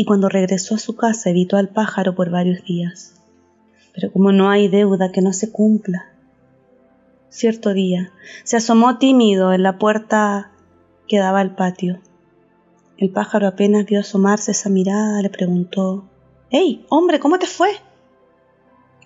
Y 0.00 0.06
cuando 0.06 0.30
regresó 0.30 0.76
a 0.76 0.78
su 0.78 0.96
casa 0.96 1.28
evitó 1.28 1.58
al 1.58 1.68
pájaro 1.68 2.14
por 2.14 2.30
varios 2.30 2.64
días. 2.64 3.20
Pero 3.92 4.10
como 4.10 4.32
no 4.32 4.48
hay 4.48 4.66
deuda 4.66 5.12
que 5.12 5.20
no 5.20 5.34
se 5.34 5.52
cumpla, 5.52 6.06
cierto 7.28 7.74
día 7.74 8.10
se 8.42 8.56
asomó 8.56 8.96
tímido 8.96 9.52
en 9.52 9.62
la 9.62 9.78
puerta 9.78 10.52
que 11.06 11.18
daba 11.18 11.40
al 11.40 11.54
patio. 11.54 12.00
El 12.96 13.10
pájaro 13.10 13.46
apenas 13.46 13.84
vio 13.84 14.00
asomarse 14.00 14.52
esa 14.52 14.70
mirada, 14.70 15.20
le 15.20 15.28
preguntó, 15.28 16.08
¡Hey, 16.48 16.86
hombre, 16.88 17.20
¿cómo 17.20 17.38
te 17.38 17.46
fue? 17.46 17.68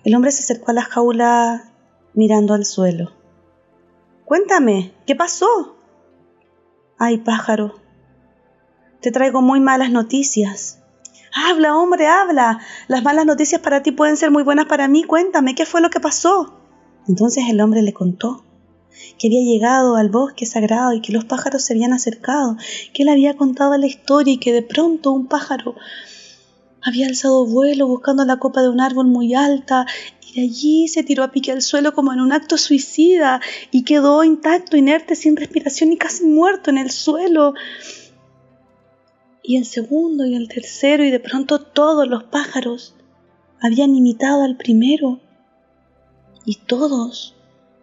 El 0.05 0.15
hombre 0.15 0.31
se 0.31 0.43
acercó 0.43 0.71
a 0.71 0.75
la 0.75 0.83
jaula 0.83 1.73
mirando 2.13 2.53
al 2.53 2.63
suelo. 2.63 3.11
Cuéntame, 4.23 4.93
¿qué 5.05 5.13
pasó? 5.13 5.75
Ay, 6.97 7.17
pájaro, 7.17 7.81
te 9.01 9.11
traigo 9.11 9.41
muy 9.41 9.59
malas 9.59 9.91
noticias. 9.91 10.83
Habla, 11.35 11.75
hombre, 11.75 12.07
habla. 12.07 12.59
Las 12.87 13.03
malas 13.03 13.25
noticias 13.25 13.61
para 13.61 13.83
ti 13.83 13.91
pueden 13.91 14.17
ser 14.17 14.31
muy 14.31 14.43
buenas 14.43 14.65
para 14.65 14.87
mí. 14.87 15.03
Cuéntame, 15.03 15.53
¿qué 15.53 15.65
fue 15.65 15.81
lo 15.81 15.89
que 15.89 15.99
pasó? 15.99 16.53
Entonces 17.07 17.43
el 17.49 17.61
hombre 17.61 17.81
le 17.81 17.93
contó 17.93 18.43
que 19.19 19.27
había 19.27 19.41
llegado 19.41 19.97
al 19.97 20.09
bosque 20.09 20.45
sagrado 20.45 20.93
y 20.93 21.01
que 21.01 21.11
los 21.11 21.25
pájaros 21.25 21.63
se 21.63 21.73
habían 21.73 21.93
acercado, 21.93 22.57
que 22.93 23.03
él 23.03 23.09
había 23.09 23.35
contado 23.35 23.77
la 23.77 23.85
historia 23.85 24.33
y 24.33 24.37
que 24.37 24.53
de 24.53 24.61
pronto 24.61 25.11
un 25.11 25.27
pájaro 25.27 25.75
había 26.81 27.07
alzado 27.07 27.45
vuelo 27.45 27.87
buscando 27.87 28.23
la 28.25 28.37
copa 28.37 28.61
de 28.61 28.69
un 28.69 28.79
árbol 28.79 29.07
muy 29.07 29.35
alta 29.35 29.85
de 30.35 30.41
allí 30.41 30.89
se 30.89 31.03
tiró 31.03 31.23
a 31.23 31.31
pique 31.31 31.53
al 31.53 31.61
suelo 31.61 31.93
como 31.93 32.11
en 32.11 32.19
un 32.19 32.33
acto 32.33 32.57
suicida 32.57 33.39
y 33.71 33.83
quedó 33.83 34.23
intacto, 34.23 34.75
inerte, 34.75 35.15
sin 35.15 35.37
respiración 35.37 35.93
y 35.93 35.97
casi 35.97 36.25
muerto 36.25 36.69
en 36.69 36.77
el 36.77 36.91
suelo. 36.91 37.53
Y 39.47 39.57
el 39.57 39.65
segundo 39.65 40.25
y 40.25 40.35
el 40.35 40.47
tercero 40.47 41.03
y 41.03 41.11
de 41.11 41.19
pronto 41.19 41.61
todos 41.61 42.07
los 42.07 42.23
pájaros 42.23 42.95
habían 43.61 43.95
imitado 43.95 44.43
al 44.43 44.57
primero 44.57 45.19
y 46.45 46.55
todos 46.55 47.35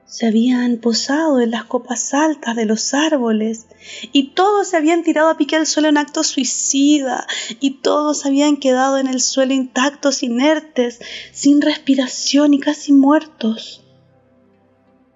se 0.04 0.26
habían 0.26 0.76
posado 0.78 1.40
en 1.40 1.52
las 1.52 1.64
copas 1.64 2.12
altas 2.14 2.56
de 2.56 2.66
los 2.66 2.92
árboles 2.94 3.66
y 4.12 4.34
todos 4.34 4.68
se 4.68 4.76
habían 4.76 5.04
tirado 5.04 5.30
a 5.30 5.36
pique 5.36 5.56
al 5.56 5.66
suelo 5.66 5.88
en 5.88 5.98
acto 5.98 6.24
suicida 6.24 7.26
y 7.60 7.80
todos 7.80 8.26
habían 8.26 8.56
quedado 8.56 8.98
en 8.98 9.06
el 9.06 9.20
suelo 9.20 9.54
intactos, 9.54 10.22
inertes, 10.22 11.00
sin 11.32 11.62
respiración 11.62 12.54
y 12.54 12.58
casi 12.58 12.92
muertos. 12.92 13.84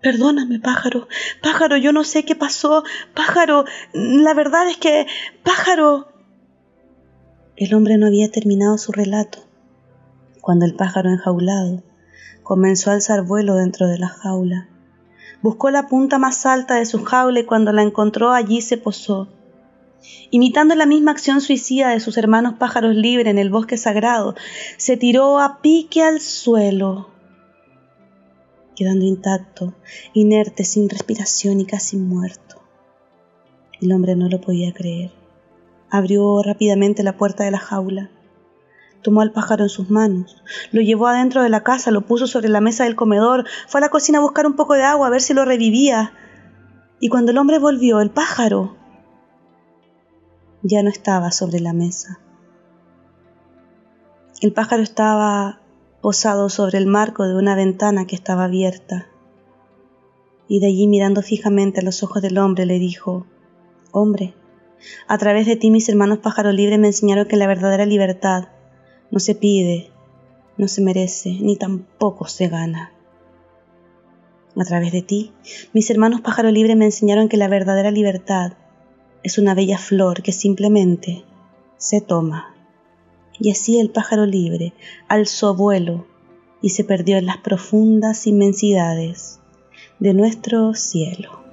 Perdóname, 0.00 0.60
pájaro, 0.60 1.08
pájaro, 1.42 1.76
yo 1.76 1.92
no 1.92 2.04
sé 2.04 2.24
qué 2.24 2.36
pasó, 2.36 2.84
pájaro, 3.14 3.64
la 3.92 4.32
verdad 4.32 4.68
es 4.68 4.76
que, 4.76 5.06
pájaro. 5.42 6.15
El 7.56 7.74
hombre 7.74 7.98
no 7.98 8.06
había 8.06 8.30
terminado 8.30 8.78
su 8.78 8.92
relato 8.92 9.38
cuando 10.40 10.64
el 10.64 10.74
pájaro 10.74 11.10
enjaulado 11.10 11.82
comenzó 12.42 12.90
a 12.90 12.94
alzar 12.94 13.22
vuelo 13.22 13.56
dentro 13.56 13.88
de 13.88 13.98
la 13.98 14.08
jaula 14.08 14.68
Buscó 15.42 15.70
la 15.70 15.86
punta 15.86 16.18
más 16.18 16.46
alta 16.46 16.74
de 16.74 16.86
su 16.86 17.04
jaula 17.04 17.40
y 17.40 17.44
cuando 17.44 17.72
la 17.72 17.82
encontró 17.82 18.32
allí 18.32 18.62
se 18.62 18.78
posó. 18.78 19.28
Imitando 20.30 20.74
la 20.74 20.86
misma 20.86 21.12
acción 21.12 21.40
suicida 21.40 21.90
de 21.90 22.00
sus 22.00 22.16
hermanos 22.16 22.54
pájaros 22.58 22.94
libres 22.94 23.30
en 23.30 23.38
el 23.38 23.50
bosque 23.50 23.76
sagrado, 23.76 24.34
se 24.76 24.96
tiró 24.96 25.38
a 25.38 25.60
pique 25.60 26.02
al 26.02 26.20
suelo, 26.20 27.10
quedando 28.74 29.04
intacto, 29.04 29.74
inerte, 30.14 30.64
sin 30.64 30.88
respiración 30.88 31.60
y 31.60 31.66
casi 31.66 31.96
muerto. 31.96 32.60
El 33.80 33.92
hombre 33.92 34.16
no 34.16 34.28
lo 34.28 34.40
podía 34.40 34.72
creer. 34.72 35.12
Abrió 35.90 36.42
rápidamente 36.42 37.02
la 37.02 37.16
puerta 37.16 37.44
de 37.44 37.50
la 37.50 37.58
jaula 37.58 38.10
Tomó 39.06 39.20
al 39.20 39.30
pájaro 39.30 39.62
en 39.62 39.68
sus 39.68 39.88
manos, 39.88 40.42
lo 40.72 40.80
llevó 40.80 41.06
adentro 41.06 41.44
de 41.44 41.48
la 41.48 41.62
casa, 41.62 41.92
lo 41.92 42.00
puso 42.00 42.26
sobre 42.26 42.48
la 42.48 42.60
mesa 42.60 42.82
del 42.82 42.96
comedor, 42.96 43.44
fue 43.68 43.78
a 43.78 43.82
la 43.82 43.88
cocina 43.88 44.18
a 44.18 44.20
buscar 44.20 44.46
un 44.46 44.56
poco 44.56 44.74
de 44.74 44.82
agua 44.82 45.06
a 45.06 45.10
ver 45.10 45.20
si 45.20 45.32
lo 45.32 45.44
revivía. 45.44 46.12
Y 46.98 47.08
cuando 47.08 47.30
el 47.30 47.38
hombre 47.38 47.60
volvió, 47.60 48.00
el 48.00 48.10
pájaro 48.10 48.76
ya 50.62 50.82
no 50.82 50.88
estaba 50.88 51.30
sobre 51.30 51.60
la 51.60 51.72
mesa. 51.72 52.18
El 54.40 54.52
pájaro 54.52 54.82
estaba 54.82 55.60
posado 56.00 56.48
sobre 56.48 56.78
el 56.78 56.86
marco 56.86 57.28
de 57.28 57.36
una 57.36 57.54
ventana 57.54 58.08
que 58.08 58.16
estaba 58.16 58.46
abierta. 58.46 59.06
Y 60.48 60.58
de 60.58 60.66
allí 60.66 60.88
mirando 60.88 61.22
fijamente 61.22 61.78
a 61.78 61.84
los 61.84 62.02
ojos 62.02 62.22
del 62.22 62.38
hombre 62.38 62.66
le 62.66 62.80
dijo, 62.80 63.24
Hombre, 63.92 64.34
a 65.08 65.18
través 65.18 65.46
de 65.46 65.56
ti 65.56 65.70
mis 65.70 65.88
hermanos 65.88 66.18
pájaros 66.18 66.54
libres 66.54 66.78
me 66.78 66.88
enseñaron 66.88 67.26
que 67.26 67.36
la 67.36 67.46
verdadera 67.46 67.86
libertad 67.86 68.48
no 69.10 69.20
se 69.20 69.34
pide, 69.34 69.90
no 70.56 70.68
se 70.68 70.82
merece, 70.82 71.30
ni 71.40 71.56
tampoco 71.56 72.26
se 72.26 72.48
gana. 72.48 72.92
A 74.58 74.64
través 74.64 74.92
de 74.92 75.02
ti, 75.02 75.32
mis 75.74 75.90
hermanos 75.90 76.22
pájaro 76.22 76.50
libre 76.50 76.76
me 76.76 76.86
enseñaron 76.86 77.28
que 77.28 77.36
la 77.36 77.48
verdadera 77.48 77.90
libertad 77.90 78.54
es 79.22 79.38
una 79.38 79.54
bella 79.54 79.76
flor 79.76 80.22
que 80.22 80.32
simplemente 80.32 81.24
se 81.76 82.00
toma. 82.00 82.54
Y 83.38 83.50
así 83.50 83.78
el 83.78 83.90
pájaro 83.90 84.24
libre 84.24 84.72
alzó 85.08 85.54
vuelo 85.54 86.06
y 86.62 86.70
se 86.70 86.84
perdió 86.84 87.18
en 87.18 87.26
las 87.26 87.36
profundas 87.38 88.26
inmensidades 88.26 89.40
de 89.98 90.14
nuestro 90.14 90.72
cielo. 90.74 91.45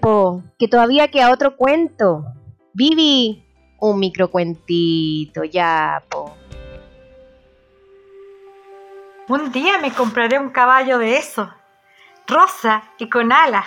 Po, 0.00 0.42
que 0.58 0.66
todavía 0.66 1.12
queda 1.12 1.30
otro 1.30 1.56
cuento. 1.56 2.24
Vivi, 2.72 3.46
un 3.78 4.00
microcuentito, 4.00 5.44
ya, 5.44 6.02
po. 6.08 6.34
Un 9.28 9.52
día 9.52 9.78
me 9.78 9.92
compraré 9.92 10.40
un 10.40 10.50
caballo 10.50 10.98
de 10.98 11.18
eso, 11.18 11.54
rosa 12.26 12.82
y 12.98 13.08
con 13.08 13.30
alas, 13.30 13.66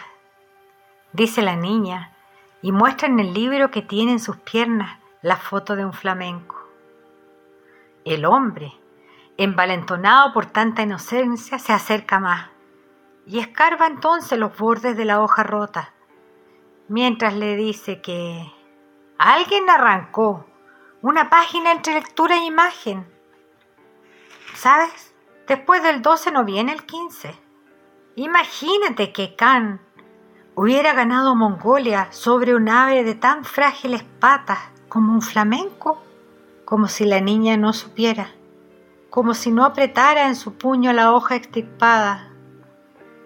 dice 1.13 1.41
la 1.41 1.55
niña, 1.55 2.11
y 2.61 2.73
muestra 2.73 3.07
en 3.07 3.21
el 3.21 3.33
libro 3.33 3.71
que 3.71 3.81
tiene 3.81 4.11
en 4.11 4.19
sus 4.19 4.35
piernas 4.35 4.99
la 5.21 5.37
foto 5.37 5.77
de 5.77 5.85
un 5.85 5.93
flamenco. 5.93 6.67
El 8.03 8.25
hombre, 8.25 8.73
envalentonado 9.37 10.33
por 10.33 10.47
tanta 10.47 10.81
inocencia, 10.81 11.59
se 11.59 11.71
acerca 11.71 12.19
más 12.19 12.49
y 13.25 13.39
escarba 13.39 13.87
entonces 13.87 14.37
los 14.37 14.57
bordes 14.57 14.97
de 14.97 15.05
la 15.05 15.21
hoja 15.21 15.43
rota, 15.43 15.92
mientras 16.87 17.35
le 17.35 17.55
dice 17.55 18.01
que 18.01 18.51
alguien 19.17 19.69
arrancó 19.69 20.45
una 21.01 21.29
página 21.29 21.71
entre 21.71 21.93
lectura 21.95 22.37
e 22.37 22.45
imagen. 22.45 23.05
¿Sabes? 24.55 25.13
Después 25.47 25.83
del 25.83 26.01
12 26.01 26.31
no 26.31 26.45
viene 26.45 26.71
el 26.71 26.85
15. 26.85 27.35
Imagínate 28.15 29.11
que 29.11 29.35
Khan 29.35 29.81
hubiera 30.55 30.93
ganado 30.93 31.35
Mongolia 31.35 32.07
sobre 32.11 32.55
un 32.55 32.69
ave 32.69 33.03
de 33.03 33.15
tan 33.15 33.43
frágiles 33.43 34.03
patas 34.19 34.59
como 34.87 35.13
un 35.13 35.21
flamenco. 35.21 36.01
como 36.65 36.87
si 36.87 37.05
la 37.05 37.19
niña 37.19 37.57
no 37.57 37.73
supiera, 37.73 38.29
como 39.09 39.33
si 39.33 39.51
no 39.51 39.65
apretara 39.65 40.27
en 40.27 40.35
su 40.35 40.57
puño 40.57 40.93
la 40.93 41.13
hoja 41.13 41.35
extirpada, 41.35 42.31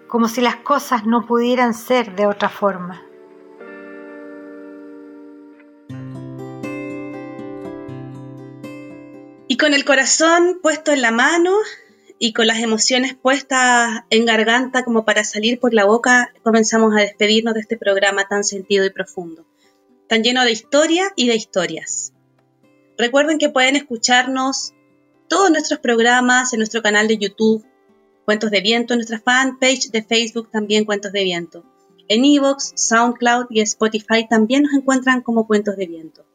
como 0.08 0.28
si 0.28 0.40
las 0.40 0.56
cosas 0.56 1.06
no 1.06 1.24
pudieran 1.24 1.72
ser 1.72 2.14
de 2.14 2.26
otra 2.26 2.48
forma. 2.48 3.07
Y 9.50 9.56
con 9.56 9.72
el 9.72 9.86
corazón 9.86 10.60
puesto 10.62 10.92
en 10.92 11.00
la 11.00 11.10
mano 11.10 11.54
y 12.18 12.34
con 12.34 12.46
las 12.46 12.58
emociones 12.58 13.14
puestas 13.14 14.02
en 14.10 14.26
garganta 14.26 14.84
como 14.84 15.06
para 15.06 15.24
salir 15.24 15.58
por 15.58 15.72
la 15.72 15.86
boca, 15.86 16.34
comenzamos 16.42 16.94
a 16.94 17.00
despedirnos 17.00 17.54
de 17.54 17.60
este 17.60 17.78
programa 17.78 18.28
tan 18.28 18.44
sentido 18.44 18.84
y 18.84 18.90
profundo, 18.90 19.46
tan 20.06 20.22
lleno 20.22 20.44
de 20.44 20.52
historia 20.52 21.04
y 21.16 21.28
de 21.28 21.36
historias. 21.36 22.12
Recuerden 22.98 23.38
que 23.38 23.48
pueden 23.48 23.76
escucharnos 23.76 24.74
todos 25.28 25.50
nuestros 25.50 25.80
programas 25.80 26.52
en 26.52 26.58
nuestro 26.58 26.82
canal 26.82 27.08
de 27.08 27.16
YouTube, 27.16 27.64
Cuentos 28.26 28.50
de 28.50 28.60
Viento, 28.60 28.92
en 28.92 28.98
nuestra 28.98 29.18
fanpage 29.18 29.90
de 29.90 30.02
Facebook 30.02 30.50
también 30.50 30.84
Cuentos 30.84 31.12
de 31.12 31.24
Viento. 31.24 31.64
En 32.08 32.22
Evox, 32.26 32.72
SoundCloud 32.74 33.46
y 33.48 33.62
Spotify 33.62 34.28
también 34.28 34.64
nos 34.64 34.74
encuentran 34.74 35.22
como 35.22 35.46
Cuentos 35.46 35.76
de 35.76 35.86
Viento. 35.86 36.27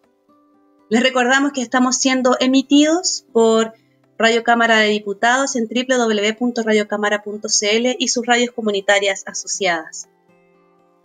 Les 0.94 1.02
recordamos 1.02 1.54
que 1.54 1.64
estamos 1.64 1.96
siendo 1.96 2.38
emitidos 2.40 3.26
por 3.34 3.74
Radio 4.20 4.44
Cámara 4.44 4.78
de 4.78 4.90
Diputados 4.90 5.56
en 5.56 5.68
www.radiocámara.cl 5.68 7.96
y 7.98 8.08
sus 8.10 8.26
radios 8.28 8.54
comunitarias 8.54 9.24
asociadas. 9.26 10.08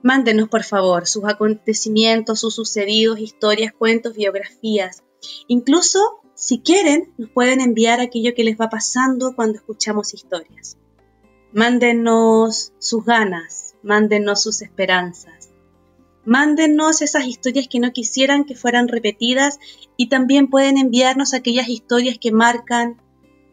Mándenos, 0.03 0.51
por 0.51 0.63
favor, 0.63 1.07
sus 1.07 1.25
acontecimientos, 1.25 2.41
sus 2.41 2.55
sucedidos, 2.55 3.19
historias, 3.19 3.73
cuentos, 3.73 4.15
biografías. 4.15 5.05
Incluso, 5.47 6.21
si 6.35 6.59
quieren, 6.59 7.15
nos 7.17 7.31
pueden 7.31 7.63
enviar 7.63 8.03
aquello 8.03 8.35
que 8.35 8.45
les 8.45 8.61
va 8.61 8.69
pasando 8.69 9.35
cuando 9.35 9.57
escuchamos 9.57 10.13
historias. 10.13 10.77
Mándenos 11.55 12.75
sus 12.79 13.07
ganas, 13.07 13.75
mándenos 13.83 14.43
sus 14.43 14.61
esperanzas 14.61 15.38
Mándennos 16.29 17.01
esas 17.01 17.25
historias 17.25 17.69
que 17.69 17.81
no 17.81 17.91
quisieran 17.91 18.45
que 18.45 18.55
fueran 18.55 18.87
repetidas 18.89 19.59
y 19.97 20.11
también 20.11 20.49
pueden 20.49 20.77
enviarnos 20.77 21.33
aquellas 21.33 21.71
historias 21.71 22.19
que 22.19 22.33
marcan 22.33 23.01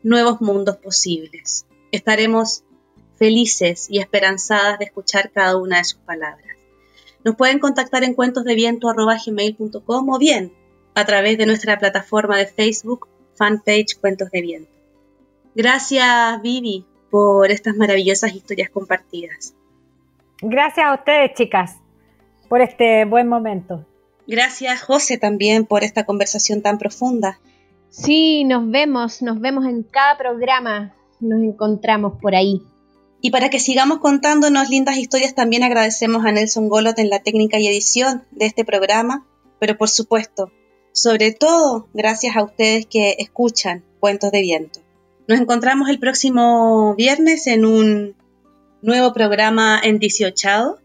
nuevos 0.03 0.41
mundos 0.41 0.76
posibles. 0.76 1.65
Estaremos 1.93 2.65
felices 3.15 3.88
y 3.89 3.99
esperanzadas 3.99 4.78
de 4.78 4.84
escuchar 4.84 5.32
cada 5.32 5.55
una 5.55 5.78
de 5.78 5.86
sus 5.86 6.01
palabras. 6.01 6.57
Nos 7.23 7.38
pueden 7.38 7.59
contactar 7.59 8.03
en 8.03 8.13
cuentosdeviento.com 8.13 10.09
o 10.09 10.19
bien 10.19 10.51
a 10.95 11.05
través 11.05 11.38
de 11.38 11.45
nuestra 11.45 11.80
plataforma 11.80 12.36
de 12.36 12.47
Facebook, 12.47 13.07
fanpage 13.36 13.97
Cuentos 14.01 14.30
de 14.32 14.41
Viento. 14.41 14.71
Gracias, 15.55 16.41
Vivi, 16.41 16.84
por 17.09 17.51
estas 17.51 17.78
maravillosas 17.78 18.36
historias 18.36 18.69
compartidas. 18.69 19.53
Gracias 20.41 20.86
a 20.86 20.93
ustedes, 20.93 21.36
chicas 21.36 21.84
por 22.45 22.61
este 22.61 23.05
buen 23.05 23.27
momento. 23.27 23.85
Gracias, 24.27 24.81
José, 24.81 25.17
también 25.17 25.65
por 25.65 25.83
esta 25.83 26.05
conversación 26.05 26.61
tan 26.61 26.77
profunda. 26.77 27.39
Sí, 27.89 28.43
nos 28.43 28.69
vemos, 28.69 29.21
nos 29.21 29.39
vemos 29.39 29.65
en 29.65 29.83
cada 29.83 30.17
programa, 30.17 30.95
nos 31.19 31.41
encontramos 31.43 32.19
por 32.21 32.35
ahí. 32.35 32.61
Y 33.21 33.31
para 33.31 33.49
que 33.49 33.59
sigamos 33.59 33.99
contándonos 33.99 34.69
lindas 34.69 34.97
historias, 34.97 35.33
también 35.33 35.63
agradecemos 35.63 36.25
a 36.25 36.31
Nelson 36.31 36.69
Golot 36.69 36.97
en 36.99 37.09
la 37.09 37.19
técnica 37.19 37.59
y 37.59 37.67
edición 37.67 38.23
de 38.31 38.45
este 38.45 38.65
programa, 38.65 39.25
pero 39.59 39.77
por 39.77 39.89
supuesto, 39.89 40.51
sobre 40.91 41.31
todo, 41.31 41.87
gracias 41.93 42.35
a 42.35 42.43
ustedes 42.43 42.85
que 42.85 43.15
escuchan 43.19 43.83
Cuentos 43.99 44.31
de 44.31 44.41
Viento. 44.41 44.79
Nos 45.27 45.39
encontramos 45.39 45.89
el 45.89 45.99
próximo 45.99 46.93
viernes 46.95 47.47
en 47.47 47.65
un 47.65 48.15
nuevo 48.81 49.13
programa 49.13 49.79
en 49.83 49.97
18 49.97 50.77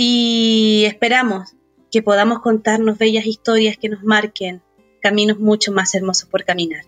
y 0.00 0.84
esperamos 0.86 1.56
que 1.90 2.02
podamos 2.02 2.38
contarnos 2.38 2.98
bellas 2.98 3.26
historias 3.26 3.76
que 3.76 3.88
nos 3.88 4.04
marquen 4.04 4.62
caminos 5.02 5.40
mucho 5.40 5.72
más 5.72 5.92
hermosos 5.92 6.28
por 6.28 6.44
caminar. 6.44 6.84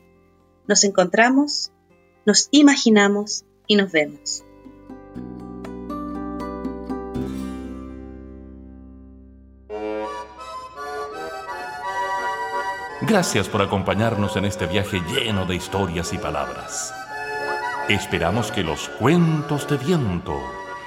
Nos 0.69 0.85
encontramos, 0.85 1.73
nos 2.25 2.47
imaginamos 2.53 3.45
y 3.67 3.75
nos 3.75 3.91
vemos. 3.91 4.45
Gracias 13.03 13.49
por 13.49 13.63
acompañarnos 13.63 14.37
en 14.37 14.45
este 14.45 14.67
viaje 14.67 15.01
lleno 15.13 15.47
de 15.47 15.57
historias 15.57 16.13
y 16.13 16.19
palabras. 16.19 16.95
Esperamos 17.89 18.53
que 18.53 18.63
los 18.63 18.89
cuentos 18.89 19.67
de 19.67 19.79
viento 19.79 20.41